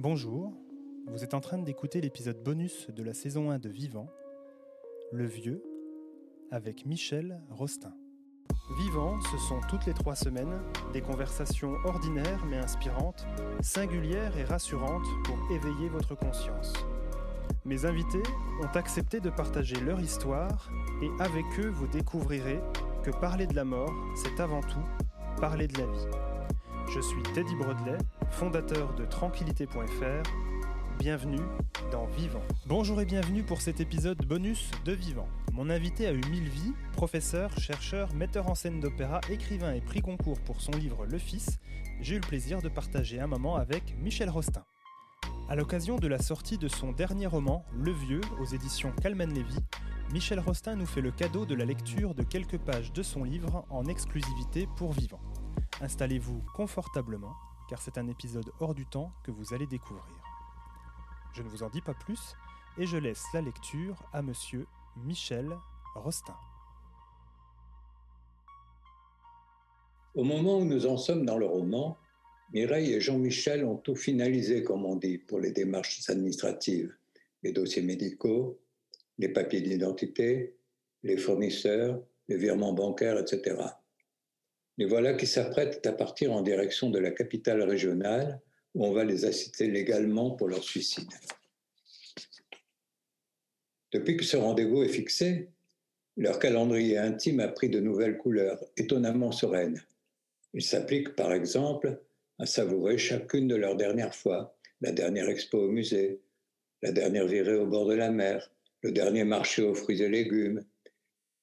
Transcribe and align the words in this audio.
Bonjour, 0.00 0.52
vous 1.08 1.24
êtes 1.24 1.34
en 1.34 1.40
train 1.40 1.58
d'écouter 1.58 2.00
l'épisode 2.00 2.40
bonus 2.40 2.88
de 2.88 3.02
la 3.02 3.14
saison 3.14 3.50
1 3.50 3.58
de 3.58 3.68
Vivant, 3.68 4.06
Le 5.10 5.26
Vieux, 5.26 5.60
avec 6.52 6.86
Michel 6.86 7.42
Rostin. 7.50 7.92
Vivant, 8.78 9.20
ce 9.22 9.36
sont 9.38 9.58
toutes 9.68 9.86
les 9.86 9.94
trois 9.94 10.14
semaines 10.14 10.62
des 10.92 11.00
conversations 11.00 11.74
ordinaires 11.84 12.44
mais 12.46 12.58
inspirantes, 12.58 13.26
singulières 13.60 14.38
et 14.38 14.44
rassurantes 14.44 15.08
pour 15.24 15.36
éveiller 15.50 15.88
votre 15.88 16.14
conscience. 16.14 16.72
Mes 17.64 17.84
invités 17.84 18.22
ont 18.62 18.76
accepté 18.78 19.18
de 19.18 19.30
partager 19.30 19.80
leur 19.80 19.98
histoire 19.98 20.70
et 21.02 21.10
avec 21.20 21.44
eux 21.58 21.70
vous 21.70 21.88
découvrirez 21.88 22.60
que 23.02 23.10
parler 23.10 23.48
de 23.48 23.56
la 23.56 23.64
mort, 23.64 23.92
c'est 24.14 24.38
avant 24.38 24.60
tout 24.60 25.40
parler 25.40 25.66
de 25.66 25.76
la 25.76 25.86
vie. 25.86 26.06
Je 26.88 27.00
suis 27.00 27.22
Teddy 27.34 27.56
Brodelet, 27.56 27.98
fondateur 28.30 28.94
de 28.94 29.04
tranquillité.fr. 29.04 30.30
Bienvenue 30.98 31.40
dans 31.90 32.06
Vivant. 32.06 32.42
Bonjour 32.66 33.00
et 33.00 33.04
bienvenue 33.04 33.42
pour 33.42 33.60
cet 33.60 33.80
épisode 33.80 34.24
bonus 34.26 34.70
de 34.84 34.92
Vivant. 34.92 35.28
Mon 35.52 35.70
invité 35.70 36.06
a 36.06 36.12
eu 36.12 36.20
mille 36.30 36.48
vies, 36.48 36.72
professeur, 36.92 37.56
chercheur, 37.58 38.12
metteur 38.14 38.48
en 38.48 38.54
scène 38.54 38.80
d'opéra, 38.80 39.20
écrivain 39.30 39.72
et 39.72 39.80
prix 39.80 40.00
concours 40.00 40.40
pour 40.40 40.60
son 40.60 40.72
livre 40.72 41.06
Le 41.06 41.18
Fils. 41.18 41.58
J'ai 42.00 42.16
eu 42.16 42.20
le 42.20 42.26
plaisir 42.26 42.62
de 42.62 42.68
partager 42.68 43.20
un 43.20 43.26
moment 43.26 43.56
avec 43.56 43.96
Michel 43.98 44.30
Rostin. 44.30 44.64
À 45.48 45.56
l'occasion 45.56 45.96
de 45.96 46.08
la 46.08 46.18
sortie 46.18 46.58
de 46.58 46.68
son 46.68 46.92
dernier 46.92 47.26
roman, 47.26 47.64
Le 47.72 47.92
Vieux, 47.92 48.20
aux 48.40 48.44
éditions 48.44 48.92
Calman 49.02 49.32
Lévy, 49.32 49.58
Michel 50.12 50.40
Rostin 50.40 50.76
nous 50.76 50.86
fait 50.86 51.00
le 51.00 51.10
cadeau 51.10 51.44
de 51.44 51.54
la 51.54 51.64
lecture 51.64 52.14
de 52.14 52.22
quelques 52.22 52.58
pages 52.58 52.92
de 52.92 53.02
son 53.02 53.24
livre 53.24 53.64
en 53.70 53.84
exclusivité 53.86 54.68
pour 54.76 54.92
Vivant. 54.92 55.20
Installez-vous 55.80 56.42
confortablement, 56.54 57.34
car 57.68 57.80
c'est 57.82 57.98
un 57.98 58.08
épisode 58.08 58.50
hors 58.60 58.74
du 58.74 58.86
temps 58.86 59.12
que 59.24 59.30
vous 59.30 59.54
allez 59.54 59.66
découvrir. 59.66 60.22
Je 61.34 61.42
ne 61.42 61.48
vous 61.48 61.62
en 61.62 61.70
dis 61.70 61.82
pas 61.82 61.94
plus, 61.94 62.34
et 62.78 62.86
je 62.86 62.96
laisse 62.96 63.24
la 63.34 63.40
lecture 63.40 64.02
à 64.12 64.22
monsieur 64.22 64.66
Michel 65.04 65.56
Rostin. 65.94 66.36
Au 70.14 70.24
moment 70.24 70.58
où 70.58 70.64
nous 70.64 70.86
en 70.86 70.96
sommes 70.96 71.24
dans 71.24 71.38
le 71.38 71.46
roman, 71.46 71.96
Mireille 72.52 72.94
et 72.94 73.00
Jean-Michel 73.00 73.64
ont 73.64 73.76
tout 73.76 73.94
finalisé, 73.94 74.64
comme 74.64 74.84
on 74.84 74.96
dit, 74.96 75.18
pour 75.18 75.38
les 75.38 75.52
démarches 75.52 76.08
administratives, 76.08 76.94
les 77.42 77.52
dossiers 77.52 77.82
médicaux, 77.82 78.58
les 79.18 79.28
papiers 79.28 79.60
d'identité, 79.60 80.56
les 81.02 81.16
fournisseurs, 81.16 82.00
les 82.28 82.36
virements 82.36 82.72
bancaires, 82.72 83.18
etc. 83.18 83.56
Les 84.78 84.86
voilà 84.86 85.14
qui 85.14 85.26
s'apprêtent 85.26 85.84
à 85.86 85.92
partir 85.92 86.32
en 86.32 86.40
direction 86.40 86.88
de 86.88 87.00
la 87.00 87.10
capitale 87.10 87.62
régionale 87.62 88.40
où 88.74 88.86
on 88.86 88.92
va 88.92 89.04
les 89.04 89.24
assister 89.24 89.66
légalement 89.66 90.30
pour 90.30 90.46
leur 90.46 90.62
suicide. 90.62 91.10
Depuis 93.92 94.16
que 94.16 94.24
ce 94.24 94.36
rendez-vous 94.36 94.84
est 94.84 94.88
fixé, 94.88 95.48
leur 96.16 96.38
calendrier 96.38 96.96
intime 96.96 97.40
a 97.40 97.48
pris 97.48 97.68
de 97.68 97.80
nouvelles 97.80 98.18
couleurs, 98.18 98.62
étonnamment 98.76 99.32
sereines. 99.32 99.82
Ils 100.54 100.62
s'appliquent, 100.62 101.16
par 101.16 101.32
exemple, 101.32 102.00
à 102.38 102.46
savourer 102.46 102.98
chacune 102.98 103.48
de 103.48 103.56
leurs 103.56 103.76
dernières 103.76 104.14
fois, 104.14 104.56
la 104.80 104.92
dernière 104.92 105.28
expo 105.28 105.58
au 105.58 105.70
musée, 105.70 106.20
la 106.82 106.92
dernière 106.92 107.26
virée 107.26 107.56
au 107.56 107.66
bord 107.66 107.86
de 107.86 107.94
la 107.94 108.10
mer, 108.10 108.48
le 108.82 108.92
dernier 108.92 109.24
marché 109.24 109.62
aux 109.62 109.74
fruits 109.74 110.02
et 110.02 110.08
légumes, 110.08 110.64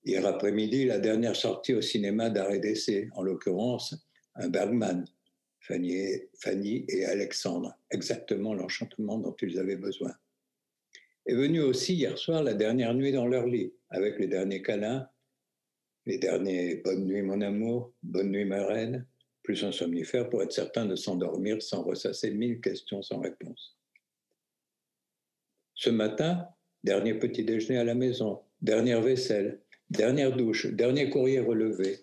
Hier 0.06 0.24
après-midi, 0.24 0.86
la 0.86 1.00
dernière 1.00 1.36
sortie 1.36 1.74
au 1.74 1.82
cinéma 1.82 2.30
d'arrêt 2.30 2.60
d'essai, 2.60 3.10
en 3.16 3.24
l'occurrence 3.24 3.96
un 4.36 4.50
Bergman, 4.50 5.04
Fanny, 5.60 6.86
et 6.88 7.06
Alexandre, 7.06 7.76
exactement 7.90 8.54
l'enchantement 8.54 9.18
dont 9.18 9.36
ils 9.42 9.58
avaient 9.58 9.78
besoin. 9.78 10.14
Est 11.26 11.34
venue 11.34 11.62
aussi 11.62 11.96
hier 11.96 12.20
soir 12.20 12.44
la 12.44 12.54
dernière 12.54 12.94
nuit 12.94 13.12
dans 13.12 13.26
leur 13.26 13.48
lit, 13.48 13.74
avec 13.90 14.20
les 14.20 14.28
derniers 14.28 14.62
câlins, 14.62 15.10
les 16.06 16.20
derniers 16.20 16.76
Bonne 16.76 17.06
nuit 17.06 17.24
mon 17.24 17.42
amour, 17.42 17.92
Bonne 18.04 18.30
nuit 18.30 18.46
ma 18.46 18.64
reine, 18.64 19.08
plus 19.42 19.64
un 19.64 19.72
somnifère 19.72 20.30
pour 20.30 20.44
être 20.44 20.52
certain 20.52 20.86
de 20.86 20.96
s'endormir 20.96 21.64
sans 21.64 21.82
ressasser 21.82 22.30
mille 22.30 22.62
questions 22.62 23.02
sans 23.02 23.20
réponse. 23.20 23.76
Ce 25.74 25.90
matin, 25.90 26.48
dernier 26.84 27.16
petit 27.16 27.44
déjeuner 27.44 27.80
à 27.80 27.84
la 27.84 27.96
maison, 27.96 28.42
dernière 28.62 29.02
vaisselle, 29.02 29.62
Dernière 29.90 30.36
douche, 30.36 30.68
dernier 30.68 31.10
courrier 31.10 31.40
relevé, 31.40 32.00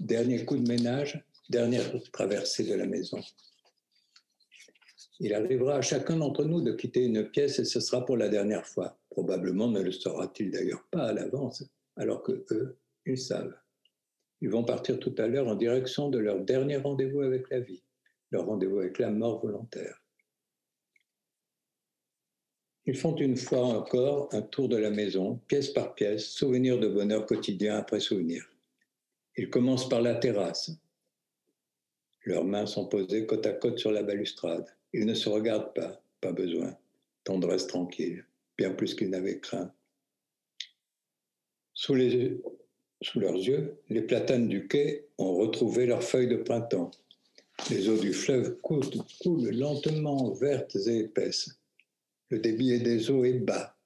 dernier 0.00 0.44
coup 0.44 0.56
de 0.56 0.66
ménage, 0.66 1.22
dernière 1.50 1.84
traversée 2.10 2.64
de 2.64 2.74
la 2.74 2.86
maison. 2.86 3.20
Il 5.20 5.34
arrivera 5.34 5.76
à 5.76 5.82
chacun 5.82 6.16
d'entre 6.16 6.44
nous 6.44 6.62
de 6.62 6.72
quitter 6.72 7.04
une 7.04 7.28
pièce 7.28 7.58
et 7.58 7.64
ce 7.64 7.80
sera 7.80 8.06
pour 8.06 8.16
la 8.16 8.28
dernière 8.28 8.66
fois. 8.66 8.98
Probablement 9.10 9.68
ne 9.68 9.82
le 9.82 9.92
saura-t-il 9.92 10.50
d'ailleurs 10.50 10.84
pas 10.90 11.08
à 11.08 11.12
l'avance, 11.12 11.64
alors 11.96 12.22
que 12.22 12.44
eux, 12.50 12.78
ils 13.04 13.18
savent. 13.18 13.54
Ils 14.40 14.50
vont 14.50 14.64
partir 14.64 14.98
tout 14.98 15.14
à 15.18 15.26
l'heure 15.26 15.48
en 15.48 15.54
direction 15.56 16.08
de 16.08 16.18
leur 16.18 16.40
dernier 16.40 16.76
rendez-vous 16.76 17.20
avec 17.20 17.50
la 17.50 17.60
vie, 17.60 17.82
leur 18.30 18.46
rendez-vous 18.46 18.78
avec 18.78 18.98
la 18.98 19.10
mort 19.10 19.40
volontaire. 19.40 20.00
Ils 22.88 22.96
font 22.96 23.14
une 23.16 23.36
fois 23.36 23.66
encore 23.66 24.30
un 24.32 24.40
tour 24.40 24.66
de 24.66 24.78
la 24.78 24.88
maison, 24.88 25.38
pièce 25.46 25.68
par 25.68 25.94
pièce, 25.94 26.24
souvenir 26.24 26.80
de 26.80 26.88
bonheur 26.88 27.26
quotidien 27.26 27.76
après 27.76 28.00
souvenir. 28.00 28.50
Ils 29.36 29.50
commencent 29.50 29.90
par 29.90 30.00
la 30.00 30.14
terrasse. 30.14 30.70
Leurs 32.24 32.46
mains 32.46 32.64
sont 32.64 32.86
posées 32.86 33.26
côte 33.26 33.44
à 33.44 33.52
côte 33.52 33.78
sur 33.78 33.92
la 33.92 34.02
balustrade. 34.02 34.64
Ils 34.94 35.04
ne 35.04 35.12
se 35.12 35.28
regardent 35.28 35.74
pas, 35.74 36.00
pas 36.22 36.32
besoin. 36.32 36.74
Tendresse 37.24 37.66
tranquille, 37.66 38.24
bien 38.56 38.70
plus 38.72 38.94
qu'ils 38.94 39.10
n'avaient 39.10 39.38
craint. 39.38 39.70
Sous, 41.74 41.94
sous 43.02 43.20
leurs 43.20 43.36
yeux, 43.36 43.76
les 43.90 44.00
platanes 44.00 44.48
du 44.48 44.66
quai 44.66 45.04
ont 45.18 45.34
retrouvé 45.34 45.84
leurs 45.84 46.02
feuilles 46.02 46.26
de 46.28 46.36
printemps. 46.36 46.90
Les 47.68 47.90
eaux 47.90 47.98
du 47.98 48.14
fleuve 48.14 48.56
coulent, 48.62 48.88
coulent 49.20 49.50
lentement, 49.50 50.32
vertes 50.32 50.76
et 50.86 51.00
épaisses 51.00 51.57
le 52.30 52.38
débit 52.38 52.78
des 52.78 53.10
eaux 53.10 53.24
est 53.24 53.34
bas. 53.34 53.76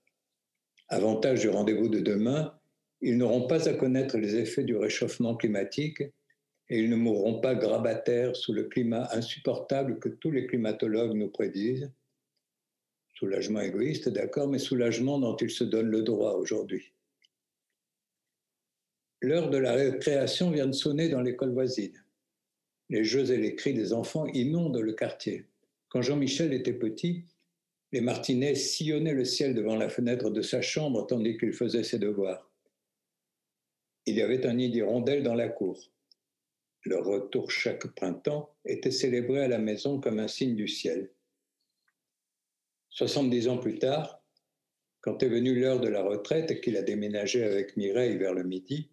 Avantage 0.88 1.40
du 1.40 1.48
rendez-vous 1.48 1.88
de 1.88 2.00
demain, 2.00 2.58
ils 3.00 3.16
n'auront 3.16 3.46
pas 3.46 3.68
à 3.68 3.74
connaître 3.74 4.18
les 4.18 4.36
effets 4.36 4.64
du 4.64 4.76
réchauffement 4.76 5.36
climatique 5.36 6.02
et 6.68 6.78
ils 6.78 6.90
ne 6.90 6.96
mourront 6.96 7.40
pas 7.40 7.54
grabataires 7.54 8.36
sous 8.36 8.52
le 8.52 8.64
climat 8.64 9.08
insupportable 9.12 9.98
que 9.98 10.08
tous 10.08 10.30
les 10.30 10.46
climatologues 10.46 11.14
nous 11.14 11.28
prédisent. 11.28 11.90
Soulagement 13.14 13.60
égoïste, 13.60 14.08
d'accord, 14.08 14.48
mais 14.48 14.58
soulagement 14.58 15.18
dont 15.18 15.36
ils 15.36 15.50
se 15.50 15.64
donnent 15.64 15.90
le 15.90 16.02
droit 16.02 16.32
aujourd'hui. 16.32 16.92
L'heure 19.20 19.50
de 19.50 19.58
la 19.58 19.74
récréation 19.74 20.50
vient 20.50 20.66
de 20.66 20.72
sonner 20.72 21.08
dans 21.08 21.20
l'école 21.20 21.52
voisine. 21.52 22.02
Les 22.88 23.04
jeux 23.04 23.30
et 23.30 23.36
les 23.36 23.54
cris 23.54 23.74
des 23.74 23.92
enfants 23.92 24.26
inondent 24.26 24.80
le 24.80 24.92
quartier. 24.92 25.46
Quand 25.88 26.02
Jean-Michel 26.02 26.52
était 26.52 26.72
petit, 26.72 27.24
les 27.92 28.00
Martinets 28.00 28.54
sillonnaient 28.54 29.12
le 29.12 29.26
ciel 29.26 29.54
devant 29.54 29.76
la 29.76 29.90
fenêtre 29.90 30.30
de 30.30 30.40
sa 30.40 30.62
chambre 30.62 31.06
tandis 31.06 31.36
qu'il 31.36 31.52
faisait 31.52 31.84
ses 31.84 31.98
devoirs. 31.98 32.50
Il 34.06 34.16
y 34.16 34.22
avait 34.22 34.46
un 34.46 34.54
nid 34.54 34.70
d'hirondelles 34.70 35.22
dans 35.22 35.34
la 35.34 35.48
cour. 35.48 35.78
Leur 36.84 37.04
retour 37.04 37.50
chaque 37.50 37.86
printemps 37.94 38.56
était 38.64 38.90
célébré 38.90 39.42
à 39.42 39.48
la 39.48 39.58
maison 39.58 40.00
comme 40.00 40.18
un 40.18 40.26
signe 40.26 40.56
du 40.56 40.66
ciel. 40.66 41.12
Soixante-dix 42.88 43.46
ans 43.48 43.58
plus 43.58 43.78
tard, 43.78 44.22
quand 45.00 45.22
est 45.22 45.28
venue 45.28 45.58
l'heure 45.58 45.80
de 45.80 45.88
la 45.88 46.02
retraite 46.02 46.50
et 46.50 46.60
qu'il 46.60 46.76
a 46.76 46.82
déménagé 46.82 47.44
avec 47.44 47.76
Mireille 47.76 48.16
vers 48.16 48.34
le 48.34 48.42
midi, 48.42 48.90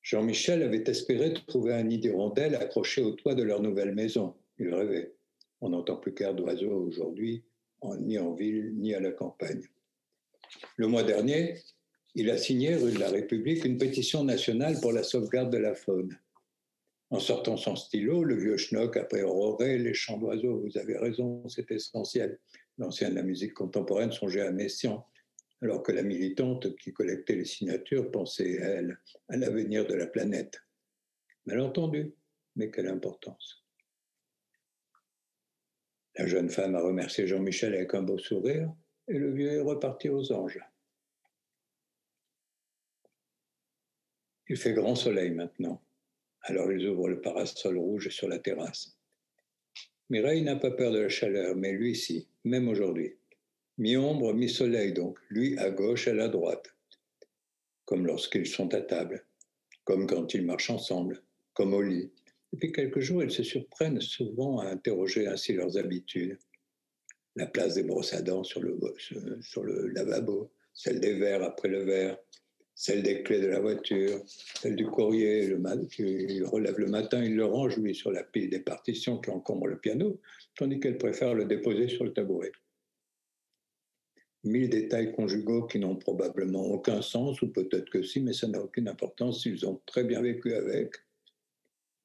Jean-Michel 0.00 0.62
avait 0.62 0.84
espéré 0.88 1.32
trouver 1.46 1.74
un 1.74 1.84
nid 1.84 1.98
d'hirondelles 1.98 2.56
accroché 2.56 3.02
au 3.02 3.12
toit 3.12 3.34
de 3.34 3.42
leur 3.42 3.60
nouvelle 3.60 3.94
maison. 3.94 4.34
Il 4.58 4.74
rêvait. 4.74 5.14
On 5.60 5.68
n'entend 5.68 5.96
plus 5.96 6.14
qu'un 6.14 6.32
d'oiseaux 6.32 6.72
aujourd'hui, 6.72 7.44
ni 8.00 8.18
en 8.18 8.32
ville, 8.32 8.74
ni 8.76 8.94
à 8.94 9.00
la 9.00 9.12
campagne. 9.12 9.62
Le 10.76 10.86
mois 10.86 11.02
dernier, 11.02 11.58
il 12.14 12.30
a 12.30 12.38
signé, 12.38 12.74
rue 12.76 12.92
de 12.92 12.98
la 12.98 13.10
République, 13.10 13.64
une 13.64 13.78
pétition 13.78 14.24
nationale 14.24 14.80
pour 14.80 14.92
la 14.92 15.02
sauvegarde 15.02 15.50
de 15.50 15.58
la 15.58 15.74
faune. 15.74 16.18
En 17.10 17.20
sortant 17.20 17.56
son 17.56 17.76
stylo, 17.76 18.24
le 18.24 18.36
vieux 18.36 18.56
schnock 18.56 18.96
a 18.96 19.04
péroré 19.04 19.78
les 19.78 19.94
chants 19.94 20.18
d'oiseaux. 20.18 20.60
Vous 20.60 20.78
avez 20.78 20.96
raison, 20.96 21.46
c'est 21.48 21.70
essentiel. 21.70 22.38
L'ancien 22.78 23.10
de 23.10 23.14
la 23.14 23.22
musique 23.22 23.54
contemporaine 23.54 24.12
songeait 24.12 24.40
à 24.40 24.50
Messiaen, 24.50 25.04
alors 25.60 25.82
que 25.82 25.92
la 25.92 26.02
militante 26.02 26.74
qui 26.76 26.92
collectait 26.92 27.36
les 27.36 27.44
signatures 27.44 28.10
pensait, 28.10 28.52
elle, 28.52 28.98
à 29.28 29.36
l'avenir 29.36 29.86
de 29.86 29.94
la 29.94 30.06
planète. 30.06 30.58
Mal 31.46 31.60
entendu, 31.60 32.14
mais 32.56 32.70
quelle 32.70 32.88
importance. 32.88 33.61
La 36.16 36.26
jeune 36.26 36.50
femme 36.50 36.74
a 36.74 36.80
remercié 36.80 37.26
Jean-Michel 37.26 37.74
avec 37.74 37.94
un 37.94 38.02
beau 38.02 38.18
sourire 38.18 38.70
et 39.08 39.18
le 39.18 39.32
vieux 39.32 39.52
est 39.52 39.60
reparti 39.60 40.08
aux 40.08 40.32
anges. 40.32 40.60
Il 44.48 44.56
fait 44.56 44.74
grand 44.74 44.94
soleil 44.94 45.30
maintenant, 45.30 45.80
alors 46.42 46.70
ils 46.70 46.86
ouvrent 46.86 47.08
le 47.08 47.20
parasol 47.20 47.78
rouge 47.78 48.10
sur 48.10 48.28
la 48.28 48.38
terrasse. 48.38 48.98
Mireille 50.10 50.42
n'a 50.42 50.56
pas 50.56 50.70
peur 50.70 50.92
de 50.92 50.98
la 50.98 51.08
chaleur, 51.08 51.56
mais 51.56 51.72
lui 51.72 51.96
si, 51.96 52.28
même 52.44 52.68
aujourd'hui. 52.68 53.16
Mi-ombre, 53.78 54.34
mi-soleil 54.34 54.92
donc, 54.92 55.18
lui 55.30 55.56
à 55.58 55.70
gauche, 55.70 56.06
elle 56.06 56.20
à 56.20 56.28
droite. 56.28 56.74
Comme 57.86 58.06
lorsqu'ils 58.06 58.46
sont 58.46 58.74
à 58.74 58.82
table, 58.82 59.24
comme 59.84 60.06
quand 60.06 60.34
ils 60.34 60.44
marchent 60.44 60.70
ensemble, 60.70 61.22
comme 61.54 61.72
au 61.72 61.80
lit. 61.80 62.12
Depuis 62.52 62.72
quelques 62.72 63.00
jours, 63.00 63.22
ils 63.22 63.30
se 63.30 63.42
surprennent 63.42 64.00
souvent 64.00 64.58
à 64.58 64.66
interroger 64.66 65.26
ainsi 65.26 65.54
leurs 65.54 65.78
habitudes. 65.78 66.38
La 67.34 67.46
place 67.46 67.74
des 67.74 67.82
brosses 67.82 68.12
à 68.12 68.20
dents 68.20 68.44
sur 68.44 68.60
le, 68.60 69.88
lavabo, 69.88 70.52
celle 70.74 71.00
des 71.00 71.14
verres 71.14 71.42
après 71.42 71.68
le 71.68 71.82
verre, 71.82 72.18
celle 72.74 73.02
des 73.02 73.22
clés 73.22 73.40
de 73.40 73.46
la 73.46 73.60
voiture, 73.60 74.22
celle 74.26 74.76
du 74.76 74.86
courrier, 74.86 75.46
le 75.46 75.86
qu'il 75.86 76.44
relève 76.44 76.78
le 76.78 76.88
matin, 76.88 77.24
il 77.24 77.36
le 77.36 77.46
range, 77.46 77.78
lui, 77.78 77.94
sur 77.94 78.12
la 78.12 78.22
pile 78.22 78.50
des 78.50 78.60
partitions 78.60 79.18
qui 79.18 79.30
encombrent 79.30 79.68
le 79.68 79.78
piano, 79.78 80.20
tandis 80.56 80.78
qu'elle 80.78 80.98
préfère 80.98 81.34
le 81.34 81.46
déposer 81.46 81.88
sur 81.88 82.04
le 82.04 82.12
tabouret. 82.12 82.52
Mille 84.44 84.68
détails 84.68 85.14
conjugaux 85.14 85.66
qui 85.66 85.78
n'ont 85.78 85.96
probablement 85.96 86.66
aucun 86.66 87.00
sens, 87.00 87.40
ou 87.40 87.48
peut-être 87.48 87.88
que 87.88 88.02
si, 88.02 88.20
mais 88.20 88.32
ça 88.34 88.48
n'a 88.48 88.60
aucune 88.60 88.88
importance 88.88 89.42
s'ils 89.42 89.64
ont 89.66 89.80
très 89.86 90.04
bien 90.04 90.20
vécu 90.20 90.52
avec. 90.52 90.90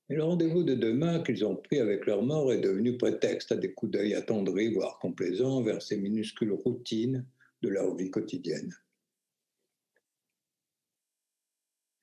Et 0.10 0.16
le 0.16 0.24
rendez-vous 0.24 0.64
de 0.64 0.74
demain 0.74 1.22
qu'ils 1.22 1.46
ont 1.46 1.56
pris 1.56 1.80
avec 1.80 2.06
leur 2.06 2.24
mort 2.24 2.54
est 2.54 2.62
devenu 2.62 2.98
prétexte 2.98 3.52
à 3.52 3.56
des 3.56 3.74
coups 3.74 3.92
d'œil 3.92 4.14
attendris, 4.14 4.74
voire 4.74 5.00
complaisants, 5.00 5.62
vers 5.62 5.82
ces 5.82 5.98
minuscules 5.98 6.54
routines 6.54 7.26
de 7.62 7.70
leur 7.70 7.94
vie 7.96 8.10
quotidienne. 8.10 8.74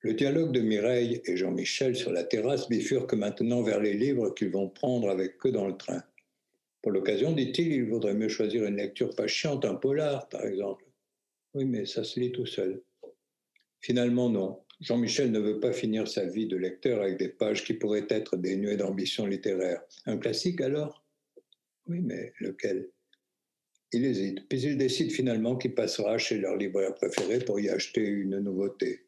Le 0.01 0.13
dialogue 0.13 0.51
de 0.51 0.59
Mireille 0.59 1.21
et 1.25 1.35
Jean-Michel 1.35 1.95
sur 1.95 2.11
la 2.11 2.23
terrasse 2.23 2.69
bifurque 2.69 3.15
maintenant 3.15 3.63
vers 3.63 3.79
les 3.79 3.95
livres 3.95 4.29
qu'ils 4.35 4.51
vont 4.51 4.69
prendre 4.69 5.09
avec 5.09 5.43
eux 5.47 5.51
dans 5.51 5.67
le 5.67 5.75
train. 5.75 6.03
Pour 6.83 6.91
l'occasion, 6.91 7.31
dit-il, 7.31 7.71
il 7.71 7.89
vaudrait 7.89 8.13
mieux 8.13 8.29
choisir 8.29 8.65
une 8.65 8.75
lecture 8.75 9.15
pas 9.15 9.25
chiante, 9.25 9.65
un 9.65 9.73
polar, 9.73 10.29
par 10.29 10.45
exemple. 10.45 10.85
Oui, 11.55 11.65
mais 11.65 11.87
ça 11.87 12.03
se 12.03 12.19
lit 12.19 12.31
tout 12.31 12.45
seul. 12.45 12.83
Finalement, 13.81 14.29
non. 14.29 14.64
Jean-Michel 14.85 15.31
ne 15.31 15.39
veut 15.39 15.59
pas 15.59 15.73
finir 15.73 16.07
sa 16.07 16.25
vie 16.25 16.45
de 16.45 16.57
lecteur 16.57 17.01
avec 17.01 17.17
des 17.17 17.29
pages 17.29 17.63
qui 17.63 17.73
pourraient 17.73 18.05
être 18.07 18.37
dénuées 18.37 18.77
d'ambition 18.77 19.25
littéraire. 19.25 19.81
Un 20.05 20.17
classique 20.17 20.61
alors? 20.61 21.03
Oui, 21.87 22.01
mais 22.01 22.33
lequel? 22.39 22.91
Il 23.91 24.05
hésite, 24.05 24.47
puis 24.47 24.61
il 24.61 24.77
décide 24.77 25.11
finalement 25.11 25.55
qu'il 25.55 25.73
passera 25.73 26.19
chez 26.19 26.37
leur 26.37 26.55
libraire 26.55 26.93
préféré 26.93 27.39
pour 27.39 27.59
y 27.59 27.67
acheter 27.67 28.05
une 28.05 28.37
nouveauté. 28.37 29.07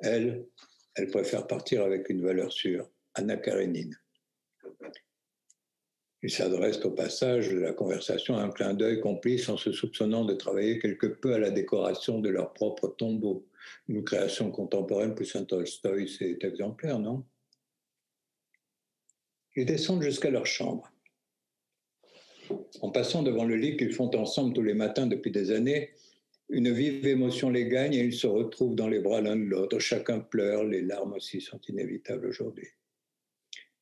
Elle, 0.00 0.46
elle 0.94 1.08
préfère 1.08 1.46
partir 1.46 1.82
avec 1.82 2.10
une 2.10 2.20
valeur 2.20 2.52
sûre, 2.52 2.90
Anna 3.14 3.38
Karenine. 3.38 3.96
Ils 6.22 6.30
s'adressent 6.30 6.84
au 6.84 6.90
passage 6.90 7.50
de 7.50 7.58
la 7.58 7.72
conversation 7.72 8.36
à 8.36 8.42
un 8.42 8.50
clin 8.50 8.74
d'œil 8.74 9.00
complice 9.00 9.48
en 9.48 9.56
se 9.56 9.72
soupçonnant 9.72 10.26
de 10.26 10.34
travailler 10.34 10.78
quelque 10.78 11.06
peu 11.06 11.32
à 11.32 11.38
la 11.38 11.50
décoration 11.50 12.20
de 12.20 12.28
leur 12.28 12.52
propre 12.52 12.88
tombeau. 12.88 13.46
Une 13.88 14.04
création 14.04 14.50
contemporaine 14.50 15.14
plus 15.14 15.34
un 15.36 15.44
Tolstoï, 15.44 16.08
c'est 16.08 16.42
exemplaire, 16.44 16.98
non? 16.98 17.24
Ils 19.54 19.66
descendent 19.66 20.02
jusqu'à 20.02 20.30
leur 20.30 20.46
chambre. 20.46 20.92
En 22.80 22.90
passant 22.90 23.22
devant 23.22 23.44
le 23.44 23.56
lit 23.56 23.76
qu'ils 23.76 23.92
font 23.92 24.14
ensemble 24.14 24.54
tous 24.54 24.62
les 24.62 24.74
matins 24.74 25.06
depuis 25.06 25.30
des 25.30 25.50
années, 25.50 25.94
une 26.48 26.72
vive 26.72 27.06
émotion 27.06 27.50
les 27.50 27.66
gagne 27.66 27.94
et 27.94 28.04
ils 28.04 28.14
se 28.14 28.26
retrouvent 28.26 28.76
dans 28.76 28.88
les 28.88 29.00
bras 29.00 29.20
l'un 29.20 29.36
de 29.36 29.42
l'autre. 29.42 29.78
Chacun 29.78 30.20
pleure, 30.20 30.62
les 30.64 30.82
larmes 30.82 31.14
aussi 31.14 31.40
sont 31.40 31.60
inévitables 31.68 32.26
aujourd'hui. 32.26 32.68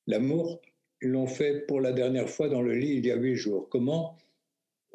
L'amour, 0.07 0.63
ils 1.03 1.11
l'ont 1.11 1.27
fait 1.27 1.67
pour 1.67 1.81
la 1.81 1.93
dernière 1.93 2.31
fois 2.31 2.49
dans 2.49 2.63
le 2.63 2.75
lit 2.75 2.97
il 2.97 3.07
y 3.07 3.11
a 3.11 3.17
huit 3.17 3.37
jours. 3.37 3.69
Comment 3.69 4.17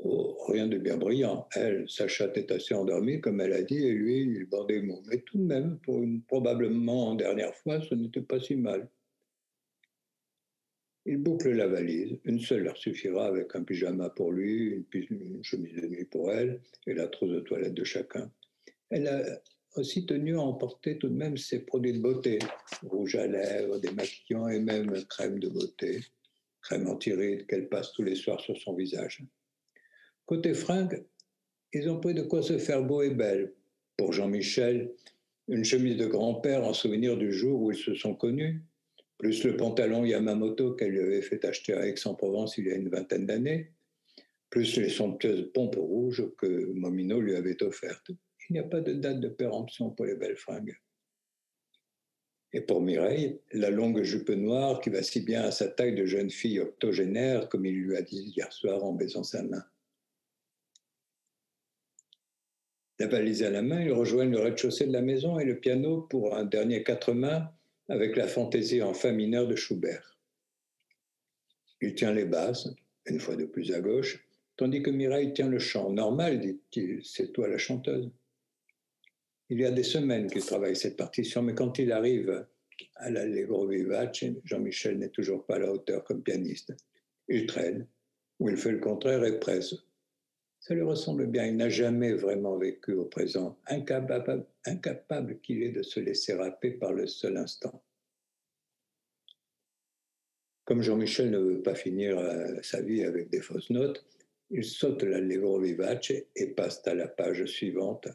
oh, 0.03 0.37
Rien 0.47 0.67
de 0.67 0.77
bien 0.77 0.97
brillant. 0.97 1.47
Elle, 1.55 1.87
sa 1.89 2.07
chatte 2.07 2.37
est 2.37 2.51
assez 2.51 2.73
endormie, 2.73 3.21
comme 3.21 3.41
elle 3.41 3.53
a 3.53 3.61
dit, 3.61 3.85
et 3.85 3.93
lui, 3.93 4.21
il 4.21 4.45
bordait 4.45 4.81
mots. 4.81 5.03
Mais 5.07 5.19
tout 5.19 5.37
de 5.37 5.43
même, 5.43 5.79
pour 5.79 6.01
une 6.01 6.21
probablement 6.23 7.15
dernière 7.15 7.55
fois, 7.55 7.81
ce 7.81 7.93
n'était 7.95 8.21
pas 8.21 8.39
si 8.39 8.55
mal. 8.55 8.89
Ils 11.05 11.17
bouclent 11.17 11.51
la 11.51 11.67
valise. 11.67 12.17
Une 12.25 12.39
seule 12.39 12.63
leur 12.63 12.77
suffira 12.77 13.27
avec 13.27 13.55
un 13.55 13.63
pyjama 13.63 14.09
pour 14.09 14.31
lui, 14.31 14.85
une, 14.93 15.43
chemise 15.43 15.75
de 15.75 15.87
nuit 15.87 16.05
pour 16.05 16.31
elle 16.31 16.61
et 16.87 16.93
la 16.93 17.07
trousse 17.07 17.31
de 17.31 17.39
toilette 17.39 17.73
de 17.73 17.83
chacun. 17.83 18.31
Elle 18.89 19.07
a 19.07 19.41
aussi 19.75 20.05
tenu 20.05 20.35
à 20.35 20.41
emporter 20.41 20.97
tout 20.97 21.09
de 21.09 21.15
même 21.15 21.37
ses 21.37 21.59
produits 21.59 21.93
de 21.93 21.99
beauté, 21.99 22.39
rouge 22.83 23.15
à 23.15 23.27
lèvres, 23.27 23.79
démaquillants 23.79 24.49
et 24.49 24.59
même 24.59 24.91
crème 25.05 25.39
de 25.39 25.47
beauté, 25.47 26.03
crème 26.61 26.87
anti-rides 26.87 27.47
qu'elle 27.47 27.69
passe 27.69 27.91
tous 27.93 28.03
les 28.03 28.15
soirs 28.15 28.41
sur 28.41 28.57
son 28.57 28.73
visage. 28.73 29.23
Côté 30.29 30.53
fringues, 30.53 31.03
ils 31.73 31.89
ont 31.89 31.99
pris 31.99 32.13
de 32.13 32.21
quoi 32.21 32.43
se 32.43 32.59
faire 32.59 32.83
beau 32.83 33.01
et 33.01 33.09
belle. 33.09 33.55
Pour 33.97 34.13
Jean-Michel, 34.13 34.93
une 35.47 35.63
chemise 35.63 35.97
de 35.97 36.05
grand-père 36.05 36.65
en 36.65 36.73
souvenir 36.73 37.17
du 37.17 37.33
jour 37.33 37.59
où 37.59 37.71
ils 37.71 37.77
se 37.79 37.95
sont 37.95 38.13
connus, 38.13 38.61
plus 39.17 39.43
le 39.43 39.57
pantalon 39.57 40.05
Yamamoto 40.05 40.75
qu'elle 40.75 40.91
lui 40.91 40.99
avait 40.99 41.23
fait 41.23 41.43
acheter 41.45 41.73
à 41.73 41.87
Aix-en-Provence 41.87 42.59
il 42.59 42.67
y 42.67 42.71
a 42.71 42.75
une 42.75 42.89
vingtaine 42.89 43.25
d'années, 43.25 43.71
plus 44.51 44.77
les 44.77 44.89
somptueuses 44.89 45.51
pompes 45.51 45.77
rouges 45.77 46.23
que 46.37 46.73
Momino 46.73 47.19
lui 47.19 47.35
avait 47.35 47.63
offertes. 47.63 48.11
Il 48.51 48.53
n'y 48.53 48.59
a 48.59 48.63
pas 48.65 48.81
de 48.81 48.93
date 48.93 49.21
de 49.21 49.29
péremption 49.29 49.89
pour 49.89 50.05
les 50.05 50.15
belles 50.15 50.37
fringues. 50.37 50.77
Et 52.53 52.61
pour 52.61 52.81
Mireille, 52.81 53.39
la 53.51 53.71
longue 53.71 54.03
jupe 54.03 54.29
noire 54.29 54.79
qui 54.79 54.91
va 54.91 55.01
si 55.01 55.21
bien 55.21 55.41
à 55.41 55.49
sa 55.49 55.69
taille 55.69 55.95
de 55.95 56.05
jeune 56.05 56.29
fille 56.29 56.59
octogénaire, 56.59 57.49
comme 57.49 57.65
il 57.65 57.81
lui 57.81 57.97
a 57.97 58.03
dit 58.03 58.31
hier 58.35 58.53
soir 58.53 58.83
en 58.83 58.93
baisant 58.93 59.23
sa 59.23 59.41
main. 59.41 59.65
La 62.99 63.07
valise 63.07 63.43
à 63.43 63.49
la 63.49 63.61
main, 63.61 63.81
ils 63.81 63.93
rejoignent 63.93 64.31
le 64.31 64.39
rez-de-chaussée 64.39 64.85
de 64.85 64.91
la 64.91 65.01
maison 65.01 65.39
et 65.39 65.45
le 65.45 65.57
piano 65.57 66.01
pour 66.01 66.35
un 66.35 66.43
dernier 66.43 66.83
quatre 66.83 67.13
mains 67.13 67.49
avec 67.87 68.17
la 68.17 68.27
fantaisie 68.27 68.81
en 68.81 68.93
fa 68.93 69.13
mineur 69.13 69.47
de 69.47 69.55
Schubert. 69.55 70.19
Il 71.81 71.95
tient 71.95 72.13
les 72.13 72.25
basses, 72.25 72.67
une 73.05 73.21
fois 73.21 73.37
de 73.37 73.45
plus 73.45 73.71
à 73.71 73.79
gauche, 73.79 74.27
tandis 74.57 74.83
que 74.83 74.89
Mireille 74.89 75.33
tient 75.33 75.47
le 75.47 75.59
chant. 75.59 75.89
Normal, 75.89 76.41
dit-il, 76.41 76.99
c'est 77.05 77.31
toi 77.31 77.47
la 77.47 77.57
chanteuse. 77.57 78.11
Il 79.49 79.61
y 79.61 79.65
a 79.65 79.71
des 79.71 79.83
semaines 79.83 80.29
qu'il 80.29 80.45
travaille 80.45 80.75
cette 80.75 80.97
partition, 80.97 81.41
mais 81.41 81.55
quand 81.55 81.79
il 81.79 81.93
arrive 81.93 82.45
à 82.95 83.09
l'Allegro 83.09 83.65
vivace, 83.65 84.25
Jean-Michel 84.43 84.99
n'est 84.99 85.09
toujours 85.09 85.45
pas 85.45 85.55
à 85.55 85.59
la 85.59 85.71
hauteur 85.71 86.03
comme 86.03 86.21
pianiste. 86.21 86.75
Il 87.29 87.45
traîne, 87.45 87.87
ou 88.39 88.49
il 88.49 88.57
fait 88.57 88.71
le 88.71 88.79
contraire 88.79 89.23
et 89.23 89.39
presse. 89.39 89.73
Ça 90.59 90.73
lui 90.73 90.81
ressemble 90.81 91.27
bien, 91.27 91.45
il 91.45 91.55
n'a 91.55 91.69
jamais 91.69 92.13
vraiment 92.13 92.57
vécu 92.57 92.93
au 92.93 93.05
présent, 93.05 93.57
incapable, 93.67 94.45
incapable 94.65 95.39
qu'il 95.39 95.63
est 95.63 95.71
de 95.71 95.81
se 95.81 95.99
laisser 95.99 96.33
râper 96.33 96.71
par 96.71 96.91
le 96.91 97.07
seul 97.07 97.37
instant. 97.37 97.81
Comme 100.65 100.81
Jean-Michel 100.81 101.31
ne 101.31 101.39
veut 101.39 101.61
pas 101.61 101.75
finir 101.75 102.19
euh, 102.19 102.61
sa 102.61 102.81
vie 102.81 103.03
avec 103.03 103.29
des 103.29 103.41
fausses 103.41 103.69
notes, 103.69 104.05
il 104.51 104.65
saute 104.65 105.03
l'allegro 105.03 105.59
vivace 105.59 106.11
et 106.35 106.47
passe 106.47 106.85
à 106.87 106.93
la 106.93 107.07
page 107.07 107.45
suivante, 107.45 108.07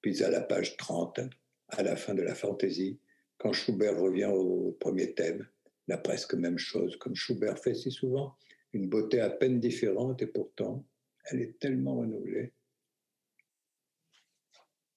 puis 0.00 0.22
à 0.24 0.30
la 0.30 0.40
page 0.40 0.76
30, 0.76 1.20
à 1.68 1.82
la 1.82 1.96
fin 1.96 2.14
de 2.14 2.22
la 2.22 2.34
fantaisie, 2.34 2.98
quand 3.38 3.52
Schubert 3.52 3.98
revient 3.98 4.30
au 4.32 4.76
premier 4.80 5.14
thème, 5.14 5.46
la 5.86 5.98
presque 5.98 6.34
même 6.34 6.58
chose, 6.58 6.96
comme 6.96 7.14
Schubert 7.14 7.58
fait 7.58 7.74
si 7.74 7.90
souvent, 7.90 8.36
une 8.72 8.88
beauté 8.88 9.20
à 9.20 9.30
peine 9.30 9.60
différente 9.60 10.20
et 10.22 10.26
pourtant, 10.26 10.84
elle 11.26 11.40
est 11.40 11.58
tellement 11.58 11.96
renouvelée. 11.96 12.52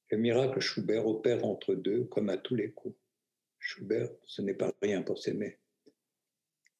Le 0.10 0.18
miracle 0.18 0.60
Schubert 0.60 1.06
opère 1.06 1.46
entre 1.46 1.76
deux 1.76 2.06
comme 2.06 2.30
à 2.30 2.38
tous 2.38 2.56
les 2.56 2.72
coups. 2.72 2.98
Schubert, 3.60 4.10
ce 4.26 4.42
n'est 4.42 4.54
pas 4.54 4.74
rien 4.82 5.02
pour 5.02 5.20
s'aimer. 5.20 5.58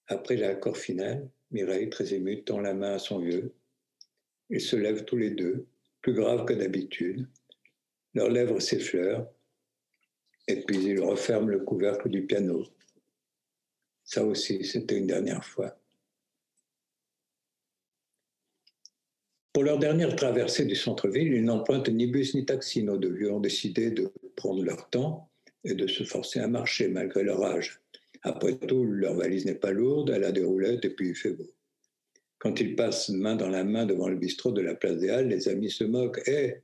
Après 0.08 0.38
l'accord 0.38 0.78
final, 0.78 1.30
Mireille, 1.52 1.90
très 1.90 2.14
émue, 2.14 2.44
tend 2.44 2.62
la 2.62 2.74
main 2.74 2.94
à 2.94 3.00
son 3.00 3.20
vieux. 3.20 3.54
Ils 4.50 4.62
se 4.62 4.76
lèvent 4.76 5.06
tous 5.06 5.18
les 5.18 5.32
deux, 5.32 5.68
plus 6.02 6.14
graves 6.14 6.46
que 6.46 6.54
d'habitude. 6.54 7.28
Leurs 8.14 8.30
lèvres 8.30 8.60
s'effleurent, 8.60 9.30
et 10.48 10.62
puis 10.64 10.78
ils 10.78 11.02
referment 11.02 11.50
le 11.50 11.60
couvercle 11.60 12.10
du 12.10 12.26
piano. 12.26 12.66
Ça 14.04 14.24
aussi, 14.24 14.64
c'était 14.64 14.98
une 14.98 15.08
dernière 15.08 15.44
fois. 15.44 15.78
Pour 19.58 19.64
leur 19.64 19.80
dernière 19.80 20.16
traversée 20.16 20.66
du 20.66 20.76
centre-ville, 20.76 21.34
ils 21.34 21.44
n'empruntent 21.44 21.90
ni 21.90 22.06
bus 22.06 22.36
ni 22.36 22.46
taxi. 22.46 22.84
Nos 22.84 22.98
deux 22.98 23.12
vieux 23.12 23.32
ont 23.32 23.40
décidé 23.40 23.90
de 23.90 24.14
prendre 24.36 24.64
leur 24.64 24.88
temps 24.92 25.32
et 25.64 25.74
de 25.74 25.88
se 25.88 26.04
forcer 26.04 26.40
à 26.40 26.48
marcher 26.48 26.90
malgré 26.90 27.24
leur 27.24 27.44
âge. 27.44 27.82
Après 28.22 28.56
tout, 28.56 28.84
leur 28.84 29.16
valise 29.16 29.46
n'est 29.48 29.56
pas 29.56 29.72
lourde, 29.72 30.12
elle 30.12 30.26
a 30.26 30.32
des 30.32 30.44
roulettes 30.44 30.86
et 30.86 30.92
puis 30.92 31.10
il 31.10 31.16
fait 31.16 31.32
beau. 31.32 31.50
Quand 32.38 32.60
ils 32.60 32.76
passent 32.76 33.10
main 33.10 33.36
dans 33.36 33.50
la 33.50 33.64
main 33.64 33.88
devant 33.88 34.10
le 34.10 34.16
bistrot 34.16 34.52
de 34.52 34.62
la 34.62 34.76
place 34.76 35.00
des 35.00 35.10
Halles, 35.10 35.30
les 35.30 35.48
amis 35.48 35.72
se 35.72 35.86
moquent. 35.86 36.22
Hé, 36.28 36.58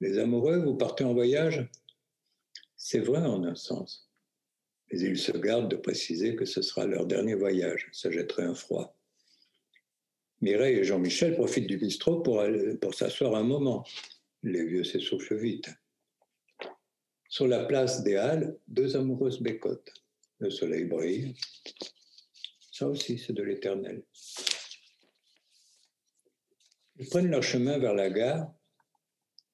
les 0.00 0.16
amoureux, 0.16 0.58
vous 0.58 0.76
partez 0.76 1.02
en 1.02 1.14
voyage? 1.14 1.68
C'est 2.76 3.00
vrai 3.00 3.22
en 3.22 3.42
un 3.42 3.56
sens. 3.56 4.08
Mais 4.92 5.00
ils 5.00 5.18
se 5.18 5.36
gardent 5.36 5.68
de 5.68 5.74
préciser 5.74 6.36
que 6.36 6.44
ce 6.44 6.62
sera 6.62 6.86
leur 6.86 7.06
dernier 7.06 7.34
voyage. 7.34 7.88
Ça 7.90 8.08
jetterait 8.08 8.44
un 8.44 8.54
froid. 8.54 8.96
Mireille 10.40 10.76
et 10.76 10.84
Jean-Michel 10.84 11.34
profitent 11.34 11.66
du 11.66 11.78
bistrot 11.78 12.20
pour, 12.20 12.44
pour 12.80 12.94
s'asseoir 12.94 13.34
un 13.34 13.42
moment. 13.42 13.84
Les 14.42 14.64
vieux 14.64 14.84
s'essoufflent 14.84 15.36
vite. 15.36 15.70
Sur 17.28 17.48
la 17.48 17.64
place 17.64 18.02
des 18.02 18.16
Halles, 18.16 18.56
deux 18.68 18.96
amoureuses 18.96 19.40
bécotent. 19.40 19.92
Le 20.38 20.50
soleil 20.50 20.84
brille. 20.84 21.34
Ça 22.70 22.86
aussi, 22.86 23.18
c'est 23.18 23.32
de 23.32 23.42
l'éternel. 23.42 24.02
Ils 26.98 27.08
prennent 27.08 27.30
leur 27.30 27.42
chemin 27.42 27.78
vers 27.78 27.94
la 27.94 28.10
gare 28.10 28.52